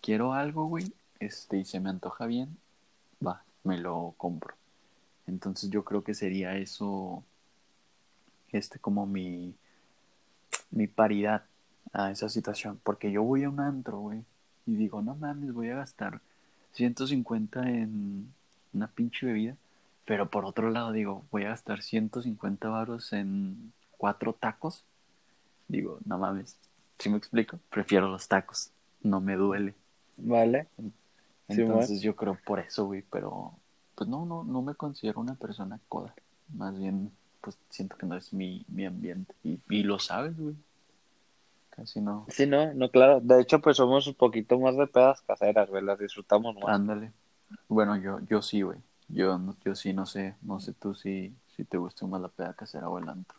quiero 0.00 0.32
algo, 0.32 0.66
güey, 0.66 0.92
este, 1.20 1.58
y 1.58 1.64
se 1.64 1.80
me 1.80 1.90
antoja 1.90 2.26
bien, 2.26 2.56
va, 3.24 3.44
me 3.64 3.78
lo 3.78 4.14
compro. 4.16 4.54
Entonces 5.26 5.70
yo 5.70 5.84
creo 5.84 6.04
que 6.04 6.14
sería 6.14 6.56
eso, 6.56 7.24
este, 8.52 8.78
como 8.78 9.06
mi, 9.06 9.54
mi 10.70 10.86
paridad 10.86 11.44
a 11.92 12.10
esa 12.10 12.28
situación. 12.28 12.80
Porque 12.82 13.12
yo 13.12 13.22
voy 13.22 13.44
a 13.44 13.50
un 13.50 13.60
antro, 13.60 13.98
güey, 14.00 14.24
y 14.66 14.76
digo, 14.76 15.02
no 15.02 15.14
mames, 15.14 15.52
voy 15.52 15.70
a 15.70 15.76
gastar 15.76 16.20
150 16.72 17.68
en 17.68 18.32
una 18.72 18.88
pinche 18.88 19.26
bebida. 19.26 19.56
Pero 20.04 20.28
por 20.30 20.44
otro 20.44 20.70
lado 20.70 20.92
digo, 20.92 21.24
voy 21.30 21.44
a 21.44 21.50
gastar 21.50 21.82
150 21.82 22.68
varos 22.68 23.12
en 23.12 23.72
cuatro 23.96 24.34
tacos. 24.34 24.84
Digo, 25.74 25.98
no 26.04 26.18
mames, 26.18 26.56
si 26.98 27.10
me 27.10 27.16
explico? 27.16 27.58
Prefiero 27.68 28.08
los 28.08 28.28
tacos, 28.28 28.70
no 29.02 29.20
me 29.20 29.34
duele. 29.34 29.74
¿Vale? 30.16 30.68
Sí, 30.76 30.92
Entonces 31.48 32.00
yo 32.00 32.14
creo 32.14 32.38
por 32.46 32.60
eso, 32.60 32.86
güey, 32.86 33.02
pero 33.10 33.52
pues 33.96 34.08
no, 34.08 34.24
no, 34.24 34.44
no 34.44 34.62
me 34.62 34.76
considero 34.76 35.20
una 35.20 35.34
persona 35.34 35.80
coda. 35.88 36.14
Más 36.54 36.78
bien, 36.78 37.10
pues 37.40 37.58
siento 37.70 37.96
que 37.96 38.06
no 38.06 38.16
es 38.16 38.32
mi, 38.32 38.64
mi 38.68 38.86
ambiente. 38.86 39.34
Y, 39.42 39.58
y 39.68 39.82
lo 39.82 39.98
sabes, 39.98 40.38
güey. 40.38 40.54
Casi 41.70 42.00
no. 42.00 42.24
Sí, 42.28 42.46
no, 42.46 42.72
no, 42.72 42.88
claro. 42.88 43.20
De 43.20 43.40
hecho, 43.40 43.60
pues 43.60 43.76
somos 43.76 44.06
un 44.06 44.14
poquito 44.14 44.58
más 44.60 44.76
de 44.76 44.86
pedas 44.86 45.22
caseras, 45.22 45.68
güey, 45.68 45.82
las 45.82 45.98
disfrutamos 45.98 46.54
más. 46.54 46.68
Ándale. 46.68 47.12
Bueno, 47.68 47.96
yo, 47.96 48.20
yo 48.28 48.42
sí, 48.42 48.62
güey. 48.62 48.78
Yo, 49.08 49.40
yo 49.64 49.74
sí, 49.74 49.92
no 49.92 50.06
sé, 50.06 50.36
no 50.42 50.60
sé 50.60 50.72
tú 50.72 50.94
si, 50.94 51.34
si 51.56 51.64
te 51.64 51.76
gusta 51.76 52.06
más 52.06 52.20
la 52.20 52.28
peda 52.28 52.54
casera 52.54 52.88
o 52.88 52.98
el 52.98 53.08
antro. 53.08 53.38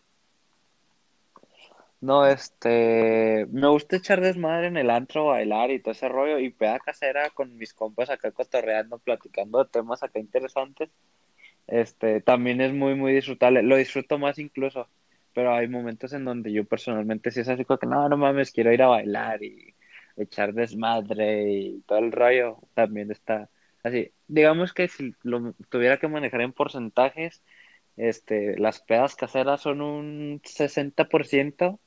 No, 2.06 2.28
este, 2.28 3.48
me 3.50 3.68
gusta 3.68 3.96
echar 3.96 4.22
desmadre 4.22 4.68
en 4.68 4.78
el 4.78 4.92
antro, 4.92 5.26
bailar 5.26 5.72
y 5.72 5.80
todo 5.82 5.92
ese 5.94 6.08
rollo, 6.08 6.38
y 6.40 6.52
peda 6.52 6.80
casera 6.80 7.32
con 7.32 7.58
mis 7.58 7.74
compas 7.74 8.10
acá 8.12 8.32
cotorreando, 8.32 9.00
platicando 9.00 9.64
de 9.64 9.70
temas 9.72 10.04
acá 10.04 10.20
interesantes. 10.20 10.90
Este, 11.68 12.22
también 12.22 12.62
es 12.62 12.74
muy, 12.74 12.96
muy 12.96 13.14
disfrutable. 13.14 13.64
Lo 13.64 13.78
disfruto 13.78 14.20
más 14.20 14.40
incluso, 14.40 14.88
pero 15.34 15.54
hay 15.56 15.68
momentos 15.68 16.14
en 16.14 16.26
donde 16.26 16.52
yo 16.54 16.66
personalmente 16.66 17.32
sí 17.32 17.42
es 17.42 17.50
así 17.50 17.66
como 17.66 17.80
que 17.80 17.88
no, 17.88 18.08
no 18.10 18.18
mames, 18.18 18.52
quiero 18.52 18.74
ir 18.74 18.84
a 18.84 18.88
bailar 18.88 19.44
y 19.44 19.76
echar 20.18 20.54
desmadre 20.54 21.50
y 21.52 21.82
todo 21.88 22.00
el 22.00 22.12
rollo. 22.12 22.60
También 22.76 23.12
está 23.12 23.50
así. 23.84 24.14
Digamos 24.28 24.74
que 24.74 24.88
si 24.90 25.16
lo 25.24 25.54
tuviera 25.70 25.98
que 26.00 26.08
manejar 26.10 26.42
en 26.42 26.54
porcentajes, 26.54 27.44
este, 27.98 28.58
las 28.60 28.82
pedas 28.82 29.16
caseras 29.16 29.62
son 29.62 29.82
un 29.82 30.42
60% 30.44 31.80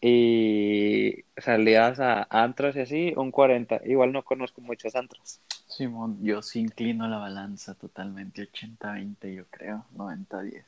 y 0.00 1.24
salidas 1.36 2.00
a 2.00 2.26
antros 2.30 2.76
y 2.76 2.80
así, 2.80 3.14
un 3.16 3.32
40%. 3.32 3.82
Igual 3.86 4.12
no 4.12 4.22
conozco 4.24 4.60
muchos 4.60 4.94
antros. 4.94 5.40
Simón, 5.68 6.18
yo 6.22 6.42
sí 6.42 6.60
inclino 6.60 7.08
la 7.08 7.18
balanza 7.18 7.74
totalmente 7.74 8.48
80-20, 8.50 9.34
yo 9.34 9.44
creo, 9.50 9.84
90-10. 9.96 10.62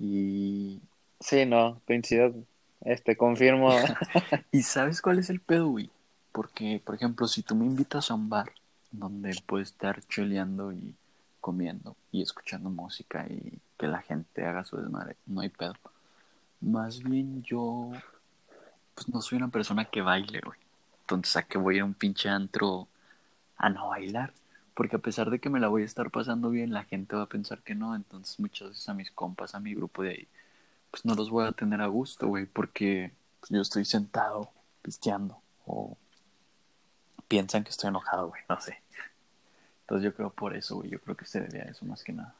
Y, 0.00 0.80
Sí, 1.20 1.44
no, 1.46 1.80
coincido. 1.86 2.34
Este, 2.80 3.16
confirmo. 3.16 3.70
¿y 4.52 4.62
sabes 4.62 5.02
cuál 5.02 5.18
es 5.18 5.30
el 5.30 5.40
pedo, 5.40 5.68
güey? 5.68 5.90
Porque, 6.32 6.80
por 6.84 6.94
ejemplo, 6.94 7.26
si 7.26 7.42
tú 7.42 7.56
me 7.56 7.66
invitas 7.66 8.10
a 8.10 8.14
un 8.14 8.28
bar 8.28 8.52
donde 8.90 9.36
puedo 9.46 9.62
estar 9.62 10.00
cheleando 10.06 10.72
y 10.72 10.94
comiendo 11.40 11.96
y 12.12 12.22
escuchando 12.22 12.70
música 12.70 13.26
y 13.28 13.58
que 13.76 13.86
la 13.86 14.00
gente 14.02 14.44
haga 14.44 14.64
su 14.64 14.76
desmadre, 14.76 15.16
no 15.26 15.40
hay 15.40 15.48
pedo. 15.48 15.74
Más 16.60 17.02
bien 17.02 17.42
yo, 17.42 17.90
pues 18.94 19.08
no 19.08 19.22
soy 19.22 19.38
una 19.38 19.48
persona 19.48 19.84
que 19.84 20.02
baile, 20.02 20.40
güey. 20.44 20.58
Entonces, 21.00 21.36
¿a 21.36 21.42
qué 21.44 21.58
voy 21.58 21.78
a 21.78 21.84
un 21.84 21.94
pinche 21.94 22.28
antro 22.28 22.88
a 23.56 23.70
no 23.70 23.88
bailar? 23.88 24.32
Porque 24.74 24.96
a 24.96 25.00
pesar 25.00 25.30
de 25.30 25.38
que 25.38 25.50
me 25.50 25.60
la 25.60 25.68
voy 25.68 25.82
a 25.82 25.86
estar 25.86 26.10
pasando 26.10 26.50
bien, 26.50 26.72
la 26.72 26.84
gente 26.84 27.16
va 27.16 27.22
a 27.22 27.28
pensar 27.28 27.62
que 27.62 27.74
no. 27.74 27.94
Entonces, 27.94 28.38
muchas 28.40 28.70
veces 28.70 28.88
a 28.88 28.94
mis 28.94 29.10
compas, 29.10 29.54
a 29.54 29.60
mi 29.60 29.74
grupo 29.74 30.02
de 30.02 30.10
ahí, 30.10 30.28
pues 30.90 31.04
no 31.04 31.14
los 31.14 31.30
voy 31.30 31.46
a 31.46 31.52
tener 31.52 31.80
a 31.80 31.86
gusto, 31.86 32.28
güey, 32.28 32.46
porque 32.46 33.12
pues, 33.40 33.50
yo 33.50 33.60
estoy 33.60 33.84
sentado 33.84 34.50
pisteando 34.82 35.40
o 35.66 35.96
piensan 37.28 37.62
que 37.64 37.70
estoy 37.70 37.88
enojado, 37.88 38.28
güey, 38.28 38.42
no 38.48 38.60
sé. 38.60 38.82
Entonces 39.82 40.04
yo 40.04 40.14
creo 40.14 40.30
por 40.30 40.54
eso, 40.56 40.76
güey, 40.76 40.90
yo 40.90 41.00
creo 41.00 41.16
que 41.16 41.24
se 41.24 41.40
debe 41.40 41.62
a 41.62 41.70
eso 41.70 41.84
más 41.84 42.02
que 42.02 42.12
nada. 42.12 42.34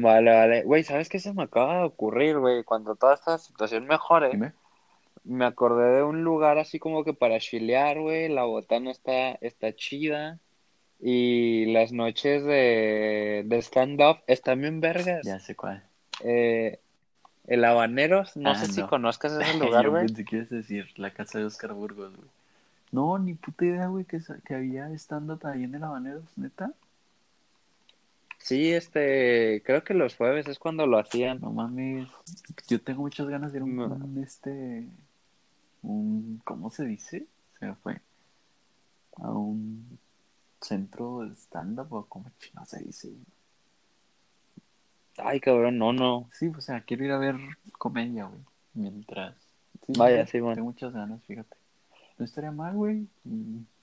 Vale, 0.00 0.30
vale. 0.32 0.62
Güey, 0.62 0.84
¿sabes 0.84 1.08
qué 1.08 1.18
se 1.18 1.32
me 1.32 1.42
acaba 1.44 1.78
de 1.78 1.84
ocurrir, 1.84 2.38
güey? 2.38 2.62
Cuando 2.64 2.94
toda 2.96 3.14
esta 3.14 3.38
situación 3.38 3.86
mejore, 3.86 4.30
Dime. 4.30 4.52
me 5.24 5.44
acordé 5.44 5.96
de 5.96 6.02
un 6.02 6.22
lugar 6.24 6.58
así 6.58 6.78
como 6.78 7.04
que 7.04 7.14
para 7.14 7.38
chilear, 7.40 7.98
güey. 8.00 8.28
La 8.28 8.44
botana 8.44 8.90
está, 8.90 9.32
está 9.40 9.74
chida. 9.74 10.38
Y 11.00 11.66
las 11.72 11.92
noches 11.92 12.44
de, 12.44 13.42
de 13.46 13.58
stand-up 13.58 14.18
están 14.26 14.60
bien 14.60 14.80
vergas. 14.80 15.24
Ya 15.24 15.38
sé 15.38 15.54
cuál. 15.54 15.82
Eh, 16.24 16.80
el 17.46 17.64
Habaneros, 17.64 18.36
no 18.36 18.50
Ah, 18.50 18.54
sé 18.56 18.66
si 18.66 18.80
no. 18.80 18.88
conozcas 18.88 19.32
ese 19.32 19.58
lugar, 19.58 19.88
güey. 19.90 20.06
ibas 20.30 20.52
a 20.52 20.54
decir 20.56 20.86
la 20.96 21.12
casa 21.12 21.38
de 21.38 21.44
Oscar 21.44 21.72
Burgos, 21.72 22.14
güey. 22.16 22.28
No, 22.90 23.18
ni 23.18 23.34
puta 23.34 23.64
idea, 23.66 23.86
güey, 23.88 24.04
que, 24.06 24.18
que 24.46 24.54
había 24.54 24.88
stand-up 24.94 25.46
ahí 25.46 25.64
en 25.64 25.74
el 25.74 25.84
Habaneros, 25.84 26.24
neta. 26.36 26.72
Sí, 28.38 28.72
este, 28.72 29.62
creo 29.64 29.84
que 29.84 29.94
los 29.94 30.16
jueves 30.16 30.46
es 30.48 30.58
cuando 30.58 30.86
lo 30.86 30.98
hacían. 30.98 31.40
No 31.40 31.50
mames. 31.50 32.08
Yo 32.68 32.80
tengo 32.80 33.02
muchas 33.02 33.28
ganas 33.28 33.52
de 33.52 33.58
ir 33.58 33.62
a 33.62 33.64
un, 33.64 33.78
un, 33.78 34.22
este. 34.22 34.88
Un, 35.82 36.40
¿Cómo 36.44 36.70
se 36.70 36.86
dice? 36.86 37.26
Se 37.58 37.66
me 37.66 37.74
fue. 37.74 38.00
A 39.16 39.30
un 39.32 39.98
centro 40.60 41.20
de 41.20 41.34
stand-up 41.34 41.92
o 41.92 42.06
como 42.06 42.30
chino 42.38 42.64
se 42.64 42.82
dice. 42.82 43.12
Ay, 45.18 45.40
cabrón, 45.40 45.78
no, 45.78 45.92
no. 45.92 46.28
Sí, 46.32 46.50
o 46.56 46.60
sea, 46.60 46.80
quiero 46.82 47.04
ir 47.04 47.10
a 47.10 47.18
ver 47.18 47.36
comedia, 47.72 48.26
güey. 48.26 48.40
Mientras. 48.74 49.34
Sí, 49.86 49.92
Vaya, 49.98 50.26
sí, 50.26 50.40
bueno. 50.40 50.54
Tengo 50.54 50.68
muchas 50.68 50.92
ganas, 50.92 51.22
fíjate. 51.24 51.56
No 52.18 52.24
estaría 52.24 52.52
mal, 52.52 52.74
güey. 52.74 53.06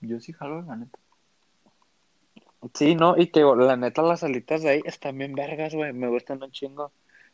Yo 0.02 0.20
sí 0.20 0.34
jalo, 0.34 0.62
la 0.62 0.76
neta. 0.76 0.98
Sí, 2.74 2.96
no, 2.96 3.18
y 3.18 3.28
te 3.28 3.42
digo, 3.42 3.56
la 3.56 3.76
neta, 3.78 4.02
las 4.02 4.24
alitas 4.24 4.62
de 4.64 4.70
ahí 4.70 4.82
están 4.86 5.18
bien 5.18 5.34
vergas, 5.36 5.74
güey. 5.76 5.94
Me 5.94 6.08
gustan 6.08 6.42
un 6.42 6.52
chingo. 6.52 6.92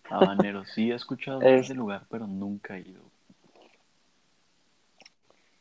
Habanero, 0.09 0.65
sí 0.75 0.91
he 0.91 0.95
escuchado 0.95 1.39
Es- 1.39 1.45
de 1.45 1.59
ese 1.59 1.73
lugar, 1.75 2.05
pero 2.09 2.27
nunca 2.27 2.77
he 2.77 2.81
ido. 2.81 3.01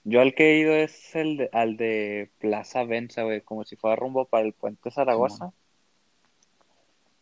Yo 0.04 0.22
al 0.22 0.34
que 0.34 0.52
he 0.54 0.58
ido 0.58 0.72
es 0.72 1.14
el 1.14 1.36
de, 1.36 1.50
al 1.52 1.76
de 1.76 2.30
Plaza 2.38 2.84
Venza, 2.84 3.22
güey, 3.22 3.42
como 3.42 3.64
si 3.64 3.76
fuera 3.76 3.96
rumbo 3.96 4.24
para 4.24 4.46
el 4.46 4.54
puente 4.54 4.90
Zaragoza. 4.90 5.52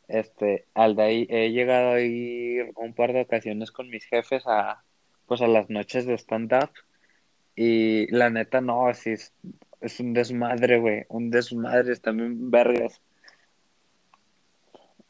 Este, 0.07 0.65
al 0.75 0.95
de 0.97 1.03
ahí 1.03 1.27
he 1.29 1.51
llegado 1.51 1.93
a 1.93 2.01
ir 2.01 2.73
un 2.77 2.95
par 2.95 3.13
de 3.13 3.23
ocasiones 3.23 3.73
con 3.73 3.91
mis 3.91 4.05
jefes 4.05 4.45
a, 4.47 4.83
pues 5.27 5.43
a 5.43 5.49
las 5.49 5.69
noches 5.69 6.07
de 6.07 6.15
stand-up. 6.17 6.71
Y 7.57 8.07
la 8.15 8.31
neta, 8.31 8.61
no, 8.61 8.87
así 8.87 9.15
es, 9.81 10.01
un 10.01 10.13
desmadre, 10.13 10.79
güey, 10.79 11.05
un 11.09 11.31
desmadre, 11.31 11.97
también 11.97 12.51
vergas. 12.51 13.01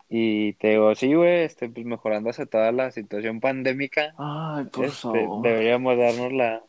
Y 0.08 0.54
te 0.54 0.70
digo, 0.70 0.94
sí, 0.94 1.14
güey, 1.14 1.44
este, 1.44 1.68
pues 1.68 1.84
mejorándose 1.84 2.46
toda 2.46 2.72
la 2.72 2.90
situación 2.90 3.40
pandémica, 3.40 4.14
Ay, 4.16 4.64
por 4.66 4.86
este, 4.86 5.00
favor. 5.00 5.42
deberíamos 5.42 5.98
darnos 5.98 6.32
la, 6.32 6.62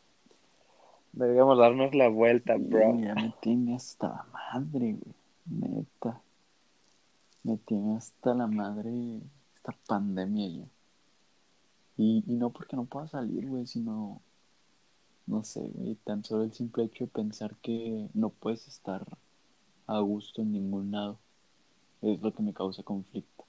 deberíamos 1.14 1.58
darnos 1.58 1.96
la 1.96 2.10
vuelta, 2.10 2.56
bro. 2.58 3.00
Ya 3.00 3.16
me 3.16 3.34
tiene 3.42 3.76
hasta 3.76 4.08
la 4.08 4.26
madre, 4.34 4.94
güey. 4.94 5.16
Neta. 5.46 6.22
Me 7.44 7.58
tiene 7.58 7.98
hasta 7.98 8.34
la 8.34 8.48
madre 8.48 8.92
esta 9.56 9.74
pandemia 9.88 10.48
ya. 10.50 10.66
Y, 11.98 12.24
y 12.28 12.36
no 12.36 12.50
porque 12.50 12.76
no 12.76 12.86
pueda 12.86 13.08
salir, 13.08 13.48
güey, 13.48 13.66
sino, 13.66 14.22
no 15.30 15.44
sé, 15.44 15.62
güey, 15.62 15.96
tan 16.04 16.24
solo 16.24 16.44
el 16.44 16.54
simple 16.54 16.86
hecho 16.86 17.06
de 17.06 17.12
pensar 17.12 17.56
que 17.58 18.10
no 18.16 18.30
puedes 18.30 18.68
estar 18.68 19.06
a 19.86 20.00
gusto 20.00 20.42
en 20.42 20.52
ningún 20.52 20.92
lado 20.92 21.20
es 22.02 22.20
lo 22.22 22.34
que 22.34 22.42
me 22.42 22.54
causa 22.54 22.82
conflicto. 22.82 23.44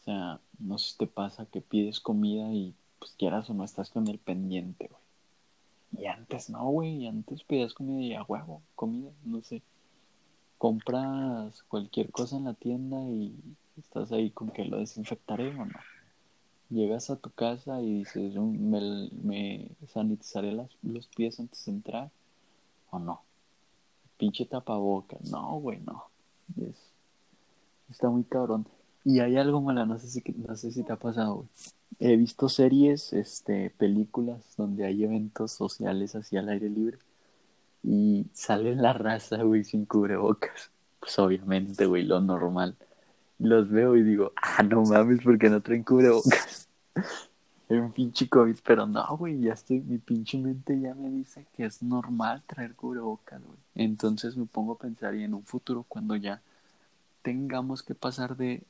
O 0.00 0.04
sea, 0.04 0.40
no 0.58 0.78
sé 0.78 0.92
si 0.92 0.98
te 0.98 1.06
pasa 1.06 1.46
que 1.46 1.60
pides 1.60 2.00
comida 2.00 2.50
y 2.52 2.74
pues 2.98 3.14
quieras 3.18 3.50
o 3.50 3.54
no 3.54 3.64
estás 3.64 3.90
con 3.90 4.08
el 4.08 4.18
pendiente, 4.18 4.88
güey. 4.88 6.02
Y 6.02 6.06
antes 6.06 6.48
no, 6.48 6.64
güey, 6.70 7.04
y 7.04 7.06
antes 7.06 7.44
pedías 7.44 7.74
comida 7.74 8.00
y 8.00 8.14
a 8.14 8.22
huevo, 8.22 8.62
comida, 8.74 9.10
no 9.24 9.42
sé. 9.42 9.62
Compras 10.56 11.62
cualquier 11.64 12.10
cosa 12.10 12.36
en 12.36 12.44
la 12.44 12.54
tienda 12.54 13.02
y 13.02 13.34
estás 13.76 14.12
ahí 14.12 14.30
con 14.30 14.50
que 14.50 14.64
lo 14.64 14.78
desinfectaré 14.78 15.48
o 15.50 15.66
no. 15.66 15.78
Llegas 16.70 17.10
a 17.10 17.16
tu 17.16 17.30
casa 17.30 17.80
y 17.80 17.98
dices, 18.00 18.34
"Mm, 18.34 18.70
me, 18.70 19.10
me 19.22 19.68
sanitizaré 19.88 20.52
las, 20.52 20.68
los 20.82 21.06
pies 21.08 21.38
antes 21.38 21.64
de 21.64 21.72
entrar 21.72 22.10
o 22.90 22.98
no. 22.98 23.22
Pinche 24.18 24.46
tapabocas, 24.46 25.30
no, 25.30 25.60
güey, 25.60 25.78
no. 25.80 26.04
Es, 26.60 26.76
está 27.90 28.08
muy 28.08 28.24
cabrón. 28.24 28.66
Y 29.04 29.20
hay 29.20 29.36
algo 29.36 29.60
mala, 29.60 29.86
no 29.86 29.98
sé 29.98 30.08
si, 30.08 30.22
no 30.36 30.56
sé 30.56 30.72
si 30.72 30.82
te 30.82 30.92
ha 30.92 30.96
pasado, 30.96 31.36
güey. 31.36 31.48
He 31.98 32.16
visto 32.16 32.48
series, 32.48 33.12
este, 33.12 33.70
películas 33.70 34.42
donde 34.56 34.84
hay 34.84 35.04
eventos 35.04 35.52
sociales 35.52 36.14
así 36.14 36.36
al 36.36 36.48
aire 36.48 36.68
libre 36.68 36.98
y 37.82 38.26
sale 38.32 38.74
la 38.74 38.92
raza, 38.92 39.42
güey, 39.42 39.64
sin 39.64 39.86
cubrebocas. 39.86 40.70
Pues 40.98 41.18
obviamente, 41.20 41.86
güey, 41.86 42.02
lo 42.02 42.20
normal. 42.20 42.74
Los 43.38 43.68
veo 43.70 43.96
y 43.96 44.02
digo, 44.02 44.32
ah, 44.36 44.62
no 44.62 44.82
mames, 44.82 45.22
porque 45.22 45.50
no 45.50 45.60
traen 45.60 45.82
cubrebocas. 45.82 46.68
Un 47.68 47.90
pinche 47.90 48.28
COVID, 48.28 48.58
pero 48.64 48.86
no, 48.86 49.04
güey, 49.16 49.40
ya 49.40 49.54
estoy, 49.54 49.80
mi 49.80 49.98
pinche 49.98 50.38
mente 50.38 50.78
ya 50.78 50.94
me 50.94 51.10
dice 51.10 51.46
que 51.56 51.64
es 51.64 51.82
normal 51.82 52.42
traer 52.46 52.76
cubrebocas, 52.76 53.42
güey. 53.42 53.58
Entonces 53.74 54.36
me 54.36 54.46
pongo 54.46 54.74
a 54.74 54.78
pensar 54.78 55.16
y 55.16 55.24
en 55.24 55.34
un 55.34 55.42
futuro 55.42 55.84
cuando 55.88 56.14
ya 56.14 56.40
tengamos 57.22 57.82
que 57.82 57.96
pasar 57.96 58.36
de 58.36 58.62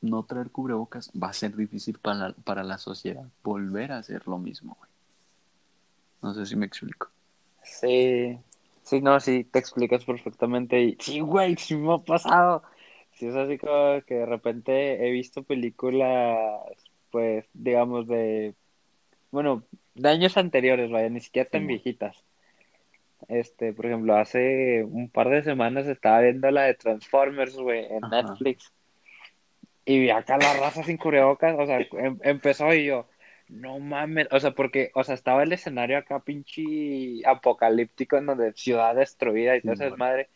no 0.00 0.22
traer 0.22 0.50
cubrebocas, 0.50 1.10
va 1.20 1.30
a 1.30 1.32
ser 1.32 1.56
difícil 1.56 1.98
para 1.98 2.28
la, 2.28 2.32
para 2.32 2.62
la 2.62 2.78
sociedad 2.78 3.26
volver 3.42 3.90
a 3.90 3.98
hacer 3.98 4.28
lo 4.28 4.38
mismo, 4.38 4.76
güey. 4.78 4.90
No 6.22 6.34
sé 6.34 6.46
si 6.46 6.56
me 6.56 6.66
explico. 6.66 7.08
Sí, 7.62 8.38
sí, 8.82 9.00
no, 9.00 9.18
sí, 9.20 9.44
te 9.44 9.58
explicas 9.58 10.04
perfectamente. 10.04 10.82
Y 10.82 10.96
sí, 11.00 11.20
güey, 11.20 11.56
sí 11.56 11.74
me 11.74 11.94
ha 11.94 11.98
pasado. 11.98 12.62
Sí, 13.16 13.26
es 13.28 13.34
así 13.36 13.58
como 13.58 14.02
que 14.06 14.14
de 14.16 14.26
repente 14.26 15.06
he 15.06 15.10
visto 15.10 15.42
películas, 15.44 16.60
pues, 17.10 17.46
digamos, 17.54 18.06
de, 18.08 18.54
bueno, 19.32 19.66
de 19.94 20.08
años 20.10 20.36
anteriores, 20.38 20.90
vaya, 20.90 21.10
ni 21.10 21.20
siquiera 21.20 21.50
tan 21.50 21.66
Sí, 21.66 21.68
viejitas. 21.68 22.24
Este, 23.28 23.72
por 23.72 23.86
ejemplo, 23.86 24.16
hace 24.16 24.84
un 24.84 25.10
par 25.10 25.28
de 25.30 25.42
semanas 25.42 25.86
estaba 25.86 26.20
viendo 26.20 26.50
la 26.50 26.62
de 26.64 26.74
Transformers, 26.74 27.56
güey, 27.56 27.84
en 27.86 28.08
Ajá. 28.08 28.10
Netflix. 28.10 28.72
Y 29.84 30.00
vi 30.00 30.10
acá 30.10 30.36
la 30.38 30.52
raza 30.52 30.82
sin 30.82 30.96
cubrebocas, 30.96 31.56
o 31.58 31.66
sea, 31.66 31.78
em- 31.92 32.18
empezó 32.22 32.74
y 32.74 32.86
yo, 32.86 33.08
no 33.48 33.78
mames, 33.78 34.26
o 34.32 34.40
sea, 34.40 34.52
porque, 34.52 34.90
o 34.94 35.04
sea, 35.04 35.14
estaba 35.14 35.44
el 35.44 35.52
escenario 35.52 35.98
acá 35.98 36.20
pinche 36.24 36.62
apocalíptico 37.24 38.16
en 38.16 38.26
donde 38.26 38.52
ciudad 38.54 38.94
destruida 38.96 39.56
y 39.56 39.62
Sí, 39.62 39.68
todo 39.68 39.74
esa 39.74 39.90
mo. 39.90 39.96
madre, 39.96 40.28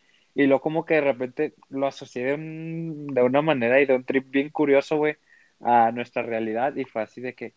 y 0.43 0.47
luego 0.47 0.61
como 0.63 0.85
que 0.85 0.95
de 0.95 1.01
repente 1.03 1.55
lo 1.69 1.87
asocié 1.87 2.25
de, 2.25 2.35
un- 2.35 3.07
de 3.09 3.23
una 3.23 3.43
manera 3.43 3.81
y 3.81 3.87
de 3.87 3.95
un 3.95 4.05
trip 4.05 4.31
bien 4.31 4.51
curioso, 4.51 4.97
güey, 4.97 5.17
a 5.61 5.91
nuestra 5.93 6.23
realidad, 6.23 6.75
y 6.77 6.85
fue 6.85 7.03
así 7.03 7.21
de 7.21 7.35
que, 7.35 7.55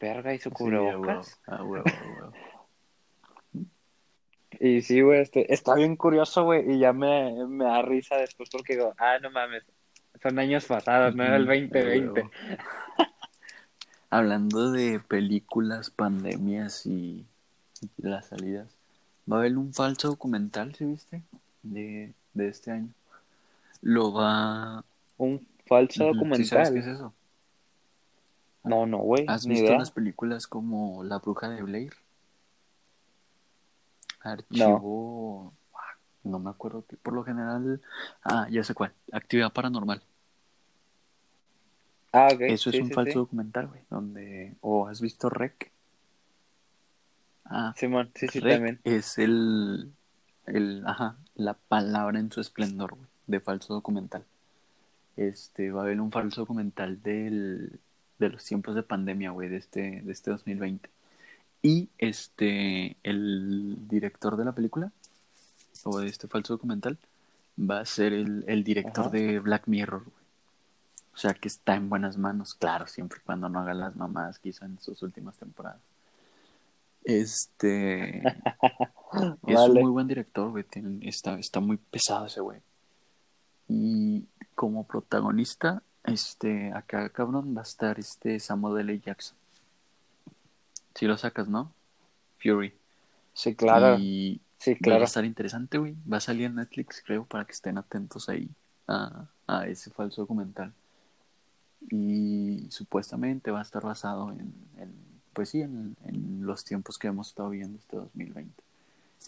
verga, 0.00 0.34
¿y 0.34 0.38
su 0.38 0.50
Sí, 0.50 0.64
a 0.64 0.80
huevo, 0.80 0.98
cubrebocas? 0.98 1.40
a 1.46 1.62
huevo, 1.64 1.84
a 1.88 2.04
huevo. 2.18 2.32
Y 4.58 4.80
sí, 4.80 5.02
güey, 5.02 5.20
este, 5.20 5.52
está 5.52 5.74
bien 5.74 5.96
curioso, 5.96 6.44
güey, 6.44 6.70
y 6.72 6.78
ya 6.78 6.92
me, 6.94 7.44
me 7.46 7.64
da 7.64 7.82
risa 7.82 8.16
después 8.16 8.48
porque 8.48 8.74
digo, 8.74 8.94
ah, 8.96 9.18
no 9.20 9.30
mames, 9.30 9.64
son 10.22 10.38
años 10.38 10.64
pasados, 10.64 11.14
no 11.14 11.24
era 11.24 11.36
el 11.36 11.42
Ujú, 11.42 11.50
a 11.52 11.54
2020. 11.54 12.20
huevo. 12.20 12.30
Hablando 14.08 14.70
de 14.72 15.00
películas, 15.00 15.90
pandemias 15.90 16.86
y, 16.86 17.26
y 17.82 17.88
las 17.98 18.26
salidas, 18.28 18.68
va 19.30 19.36
a 19.36 19.40
haber 19.40 19.58
un 19.58 19.74
falso 19.74 20.08
documental, 20.08 20.74
¿sí 20.74 20.84
viste? 20.86 21.22
De, 21.72 22.14
de 22.34 22.48
este 22.48 22.70
año. 22.70 22.88
Lo 23.82 24.12
va... 24.12 24.84
Un 25.18 25.46
falso 25.66 25.92
¿Sí 26.04 26.44
sabes 26.44 26.70
qué 26.70 26.74
documental. 26.74 26.76
es 26.78 26.86
eso? 26.86 27.14
No, 28.64 28.84
no, 28.86 28.98
güey, 28.98 29.24
¿Has 29.28 29.44
ni 29.46 29.54
visto 29.54 29.66
idea. 29.66 29.78
las 29.78 29.90
películas 29.90 30.46
como 30.46 31.04
La 31.04 31.18
Bruja 31.18 31.48
de 31.48 31.62
Blair? 31.62 31.94
No. 34.24 34.30
Archivo... 34.30 35.52
ah, 35.74 35.96
No 36.24 36.38
me 36.38 36.50
acuerdo. 36.50 36.84
qué- 36.88 36.96
Por 36.96 37.14
lo 37.14 37.22
general... 37.24 37.80
Ah, 38.24 38.48
ya 38.50 38.64
sé 38.64 38.74
cuál. 38.74 38.92
Actividad 39.12 39.52
Paranormal. 39.52 40.02
Ah, 42.12 42.28
ok, 42.32 42.40
Eso 42.42 42.70
es 42.70 42.80
un 42.80 42.88
sí, 42.88 42.94
falso 42.94 43.12
sí. 43.12 43.18
documental, 43.18 43.68
güey. 43.68 43.82
Donde... 43.90 44.56
¿O 44.60 44.88
has 44.88 45.00
visto 45.00 45.28
Rec? 45.30 45.70
Ah, 47.44 47.72
Simón, 47.76 48.10
sí, 48.16 48.26
sí, 48.26 48.40
Rec 48.40 48.54
también. 48.56 48.80
es 48.82 49.18
el, 49.18 49.92
el, 50.46 50.82
ajá, 50.86 51.16
la 51.34 51.54
palabra 51.54 52.18
en 52.18 52.30
su 52.30 52.40
esplendor, 52.40 52.94
güey, 52.94 53.08
de 53.26 53.40
falso 53.40 53.74
documental. 53.74 54.24
Este, 55.16 55.70
va 55.70 55.80
a 55.80 55.84
haber 55.84 56.00
un 56.00 56.12
falso 56.12 56.42
documental 56.42 57.02
del, 57.02 57.78
de 58.18 58.28
los 58.28 58.44
tiempos 58.44 58.74
de 58.74 58.82
pandemia, 58.82 59.30
güey, 59.30 59.48
de 59.48 59.56
este, 59.56 60.02
de 60.02 60.12
este 60.12 60.30
2020. 60.30 60.88
Y 61.62 61.88
este, 61.98 62.96
el 63.02 63.88
director 63.88 64.36
de 64.36 64.44
la 64.44 64.52
película, 64.52 64.92
o 65.84 65.98
de 65.98 66.08
este 66.08 66.28
falso 66.28 66.54
documental, 66.54 66.98
va 67.58 67.80
a 67.80 67.86
ser 67.86 68.12
el, 68.12 68.44
el 68.46 68.64
director 68.64 69.06
Ajá. 69.06 69.10
de 69.16 69.40
Black 69.40 69.66
Mirror, 69.66 70.04
güey. 70.04 70.26
O 71.14 71.18
sea 71.18 71.32
que 71.32 71.48
está 71.48 71.74
en 71.74 71.88
buenas 71.88 72.18
manos, 72.18 72.54
claro, 72.54 72.86
siempre 72.86 73.20
y 73.22 73.24
cuando 73.24 73.48
no 73.48 73.60
haga 73.60 73.72
las 73.72 73.96
mamadas 73.96 74.38
que 74.38 74.50
hizo 74.50 74.66
en 74.66 74.78
sus 74.78 75.02
últimas 75.02 75.34
temporadas. 75.38 75.80
Este, 77.04 78.22
es 79.46 79.58
un 79.58 79.74
muy 79.74 79.90
buen 79.90 80.06
director, 80.08 80.50
güey. 80.50 80.64
está, 81.02 81.38
está 81.38 81.60
muy 81.60 81.76
pesado 81.76 82.26
ese 82.26 82.40
güey. 82.40 82.60
Y 83.68 84.24
como 84.54 84.84
protagonista, 84.84 85.82
este, 86.04 86.72
acá 86.72 87.08
cabrón, 87.10 87.54
va 87.56 87.60
a 87.60 87.64
estar 87.64 87.98
este 87.98 88.38
Samuel 88.40 88.80
L. 88.88 89.00
Jackson. 89.00 89.36
Si 90.94 91.06
lo 91.06 91.16
sacas, 91.16 91.48
¿no? 91.48 91.72
Fury. 92.38 92.72
Sí, 93.34 93.54
claro. 93.54 93.98
Y 93.98 94.40
Sí, 94.58 94.72
va 94.72 94.76
a 94.76 94.78
claro. 94.80 95.04
estar 95.04 95.24
interesante, 95.24 95.78
güey. 95.78 95.94
Va 96.10 96.16
a 96.16 96.20
salir 96.20 96.46
en 96.46 96.56
Netflix, 96.56 97.02
creo, 97.04 97.24
para 97.24 97.44
que 97.44 97.52
estén 97.52 97.76
atentos 97.78 98.28
ahí 98.28 98.48
a, 98.88 99.26
a 99.46 99.66
ese 99.66 99.90
falso 99.90 100.22
documental. 100.22 100.72
Y 101.90 102.66
supuestamente 102.70 103.50
va 103.50 103.58
a 103.60 103.62
estar 103.62 103.82
basado 103.82 104.30
en, 104.32 104.54
en, 104.78 104.94
pues 105.32 105.50
sí, 105.50 105.60
en, 105.60 105.96
en 106.04 106.46
los 106.46 106.64
tiempos 106.64 106.96
que 106.98 107.08
hemos 107.08 107.28
estado 107.28 107.50
viendo 107.50 107.78
este 107.78 107.96
2020. 107.96 108.62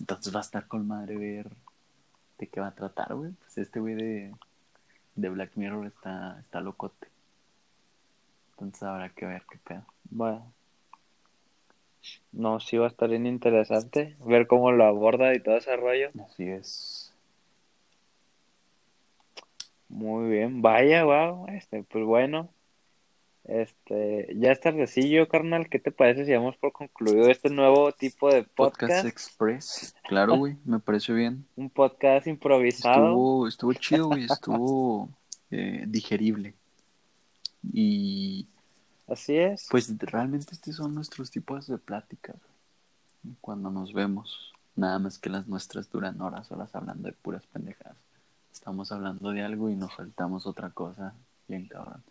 Entonces 0.00 0.34
va 0.34 0.40
a 0.40 0.42
estar 0.42 0.68
con 0.68 0.86
madre 0.86 1.16
ver 1.16 1.50
de 2.38 2.46
qué 2.46 2.60
va 2.60 2.68
a 2.68 2.74
tratar, 2.74 3.14
güey. 3.14 3.32
Pues 3.32 3.58
este 3.58 3.80
güey 3.80 3.94
de, 3.94 4.34
de 5.16 5.28
Black 5.28 5.52
Mirror 5.56 5.86
está, 5.86 6.38
está 6.40 6.60
locote. 6.60 7.08
Entonces 8.52 8.82
habrá 8.82 9.08
que 9.10 9.26
ver 9.26 9.42
qué 9.50 9.58
pedo. 9.58 9.84
Bueno. 10.10 10.52
No, 12.32 12.60
sí 12.60 12.76
va 12.76 12.86
a 12.86 12.88
estar 12.88 13.08
bien 13.08 13.26
interesante 13.26 14.16
ver 14.24 14.46
cómo 14.46 14.72
lo 14.72 14.84
aborda 14.84 15.34
y 15.34 15.40
todo 15.40 15.56
ese 15.56 15.76
rollo. 15.76 16.10
Así 16.24 16.44
es. 16.48 17.12
Muy 19.88 20.30
bien. 20.30 20.62
Vaya, 20.62 21.04
wow. 21.04 21.46
Este, 21.48 21.82
pues 21.82 22.04
bueno. 22.04 22.48
Este, 23.48 24.28
ya 24.36 24.52
es 24.52 24.60
tardecillo, 24.60 25.26
carnal. 25.26 25.70
¿Qué 25.70 25.78
te 25.78 25.90
parece 25.90 26.26
si 26.26 26.32
damos 26.32 26.58
por 26.58 26.70
concluido 26.70 27.30
este 27.30 27.48
nuevo 27.48 27.92
tipo 27.92 28.30
de 28.30 28.42
Podcast 28.42 28.80
podcast? 28.82 29.06
Express. 29.06 29.94
Claro, 30.06 30.36
güey, 30.36 30.58
me 30.66 30.78
pareció 30.80 31.14
bien. 31.14 31.46
Un 31.56 31.70
podcast 31.70 32.26
improvisado. 32.26 33.06
Estuvo, 33.06 33.48
estuvo 33.48 33.72
chido, 33.72 34.06
güey, 34.08 34.24
estuvo 34.24 35.08
eh, 35.50 35.84
digerible. 35.88 36.52
Y 37.72 38.46
Así 39.06 39.38
es. 39.38 39.66
pues 39.70 39.96
realmente 39.98 40.52
estos 40.52 40.76
son 40.76 40.94
nuestros 40.94 41.30
tipos 41.30 41.66
de 41.66 41.78
pláticas, 41.78 42.36
güey. 42.36 43.34
Cuando 43.40 43.70
nos 43.70 43.94
vemos, 43.94 44.52
nada 44.76 44.98
más 44.98 45.18
que 45.18 45.30
las 45.30 45.48
nuestras 45.48 45.90
duran 45.90 46.20
horas, 46.20 46.52
horas 46.52 46.74
hablando 46.74 47.08
de 47.08 47.14
puras 47.14 47.46
pendejadas. 47.46 47.96
Estamos 48.52 48.92
hablando 48.92 49.30
de 49.30 49.42
algo 49.42 49.70
y 49.70 49.74
nos 49.74 49.94
saltamos 49.94 50.46
otra 50.46 50.68
cosa, 50.68 51.14
bien 51.48 51.66
cabrón. 51.66 52.02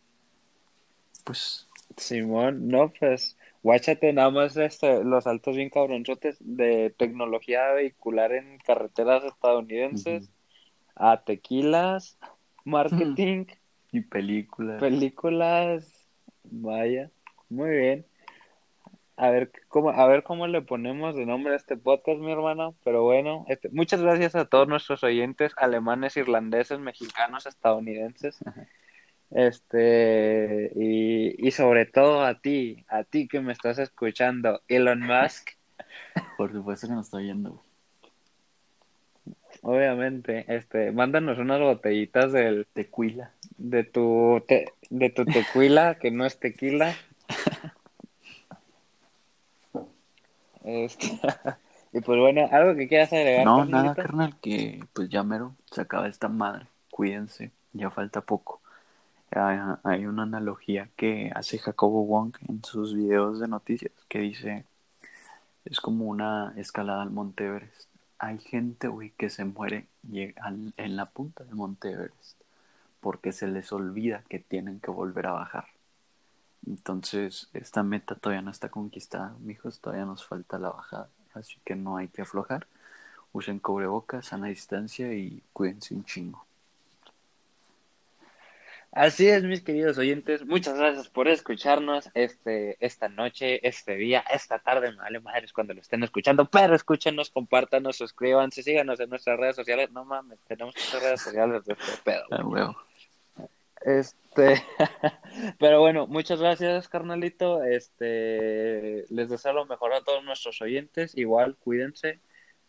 Pues, 1.28 1.68
Simón, 1.98 2.70
no, 2.70 2.94
pues, 2.98 3.38
guáchate 3.62 4.14
nada 4.14 4.30
más 4.30 4.56
este, 4.56 5.04
los 5.04 5.26
saltos 5.26 5.58
bien 5.58 5.70
cabronzotes 5.70 6.38
de 6.40 6.96
tecnología 6.98 7.74
vehicular 7.74 8.32
en 8.32 8.60
carreteras 8.60 9.26
estadounidenses 9.26 10.30
a 10.96 11.22
tequilas, 11.26 12.18
marketing, 12.64 13.46
y 13.92 14.02
películas. 14.02 14.80
películas, 14.80 16.08
vaya, 16.44 17.12
muy 17.50 17.72
bien. 17.72 18.06
A 19.18 19.30
ver 19.30 19.52
cómo, 19.68 19.90
a 19.90 20.08
ver 20.08 20.24
cómo 20.24 20.48
le 20.48 20.62
ponemos 20.62 21.14
de 21.16 21.26
nombre 21.26 21.52
a 21.54 21.58
este 21.58 21.76
podcast, 21.76 22.20
mi 22.20 22.32
hermano. 22.32 22.74
Pero 22.86 23.04
bueno, 23.04 23.46
este, 23.50 23.68
muchas 23.70 24.02
gracias 24.02 24.36
a 24.36 24.46
todos 24.46 24.70
nuestros 24.70 25.04
oyentes 25.04 25.52
alemanes, 25.58 26.16
irlandeses, 26.16 26.80
mexicanos, 26.80 27.48
estadounidenses. 27.48 28.38
Este, 29.32 30.72
y, 30.76 31.48
y 31.48 31.52
sobre 31.52 31.86
todo 31.86 32.24
a 32.24 32.40
ti, 32.40 32.86
a 32.88 33.04
ti 33.04 33.28
que 33.28 33.42
me 33.42 33.52
estás 33.54 33.78
escuchando, 33.80 34.62
Elon 34.68 35.02
Musk, 35.02 35.50
Por 36.38 36.52
supuesto 36.52 36.88
que 36.88 36.94
nos 36.94 37.08
está 37.08 37.18
oyendo, 37.18 37.62
obviamente, 39.62 40.46
este, 40.48 40.92
mándanos 40.92 41.40
unas 41.40 41.60
botellitas 41.60 42.32
del, 42.32 42.68
Tequila. 42.74 43.32
de 43.58 43.84
tu, 43.84 44.44
te- 44.48 44.72
de 44.90 45.10
tu 45.10 45.26
tequila, 45.26 45.96
que 45.96 46.12
no 46.12 46.26
es 46.26 46.40
tequila. 46.40 46.96
Este, 50.64 51.08
y 51.94 52.02
pues 52.02 52.20
bueno, 52.20 52.48
algo 52.52 52.76
que 52.76 52.88
quieras 52.90 53.14
agregar, 53.14 53.46
No, 53.46 53.64
nada, 53.66 53.96
carnal, 53.96 54.36
que 54.42 54.84
pues 54.94 55.08
ya 55.10 55.24
mero 55.24 55.56
se 55.72 55.82
acaba 55.82 56.08
esta 56.10 56.28
madre. 56.28 56.66
Cuídense, 56.92 57.52
ya 57.72 57.90
falta 57.90 58.20
poco. 58.22 58.62
Hay, 59.32 59.60
hay 59.84 60.06
una 60.06 60.24
analogía 60.24 60.90
que 60.96 61.32
hace 61.36 61.60
Jacobo 61.60 62.06
Wong 62.06 62.36
en 62.48 62.64
sus 62.64 62.96
videos 62.96 63.40
de 63.40 63.48
noticias 63.48 63.92
que 64.10 64.20
dice, 64.20 64.66
es 65.66 65.82
como 65.82 66.06
una 66.06 66.54
escalada 66.58 67.04
al 67.04 67.12
Monte 67.12 67.46
Everest. 67.48 67.90
Hay 68.20 68.40
gente, 68.40 68.88
güey, 68.90 69.12
que 69.12 69.30
se 69.30 69.46
muere 69.46 69.88
al- 70.42 70.74
en 70.78 70.96
la 70.98 71.06
punta 71.08 71.44
del 71.46 71.56
Monte 71.56 71.92
Everest 71.92 72.42
porque 73.02 73.34
se 73.34 73.48
les 73.48 73.72
olvida 73.74 74.24
que 74.30 74.40
tienen 74.40 74.82
que 74.82 74.92
volver 74.92 75.28
a 75.28 75.34
bajar. 75.34 75.68
Entonces, 76.68 77.50
esta 77.54 77.84
meta 77.84 78.16
todavía 78.16 78.44
no 78.44 78.52
está 78.52 78.70
conquistada, 78.70 79.36
mijos, 79.42 79.82
todavía 79.82 80.06
nos 80.06 80.26
falta 80.26 80.60
la 80.60 80.72
bajada, 80.72 81.10
así 81.36 81.60
que 81.66 81.76
no 81.76 81.98
hay 81.98 82.10
que 82.10 82.24
aflojar. 82.24 82.68
Usen 83.34 83.60
cubrebocas, 83.60 84.28
sana 84.28 84.48
distancia 84.48 85.14
y 85.14 85.44
cuídense 85.54 85.96
un 85.96 86.06
chingo. 86.06 86.47
Así 88.98 89.30
es, 89.30 89.44
mis 89.44 89.62
queridos 89.62 90.00
oyentes. 90.00 90.44
Muchas 90.44 90.76
gracias 90.76 91.08
por 91.08 91.28
escucharnos 91.28 92.10
este, 92.16 92.84
esta 92.84 93.08
noche, 93.08 93.60
este 93.68 93.96
día, 93.96 94.22
esta 94.22 94.58
tarde. 94.58 94.90
Me 94.90 94.98
vale 94.98 95.20
madres 95.20 95.54
cuando 95.54 95.76
lo 95.76 95.82
estén 95.82 96.02
escuchando, 96.02 96.46
pero 96.46 96.74
escúchenos, 96.74 97.30
compártanos, 97.30 97.98
suscríbanse, 97.98 98.64
síganos 98.64 99.00
en 99.00 99.12
nuestras 99.12 99.40
redes 99.40 99.56
sociales. 99.56 99.92
No 99.92 100.04
mames, 100.04 100.40
tenemos 100.48 100.74
muchas 100.76 101.00
redes 101.00 101.22
sociales 101.22 101.64
de 101.66 101.74
este 101.74 101.92
pedo. 102.04 102.24
Ah, 102.32 102.44
huevo. 102.44 102.76
Este, 103.82 104.66
pero 105.60 105.80
bueno, 105.80 106.08
muchas 106.08 106.40
gracias, 106.40 106.90
carnalito. 106.90 107.64
Este, 107.64 109.06
les 109.12 109.30
deseo 109.30 109.54
lo 109.54 109.68
mejor 109.68 109.94
a 109.94 110.02
todos 110.02 110.24
nuestros 110.24 110.60
oyentes. 110.64 111.16
Igual, 111.16 111.56
cuídense, 111.58 112.20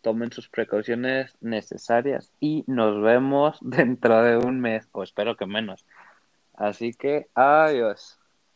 tomen 0.01 0.31
sus 0.31 0.47
precauciones 0.47 1.35
necesarias 1.41 2.31
y 2.39 2.65
nos 2.67 3.01
vemos 3.01 3.57
dentro 3.61 4.21
de 4.21 4.37
un 4.37 4.59
mes, 4.59 4.87
o 4.91 5.01
espero 5.01 5.35
que 5.35 5.47
menos. 5.47 5.83
Así 6.59 6.91
que, 6.93 7.27
adiós. 7.35 8.18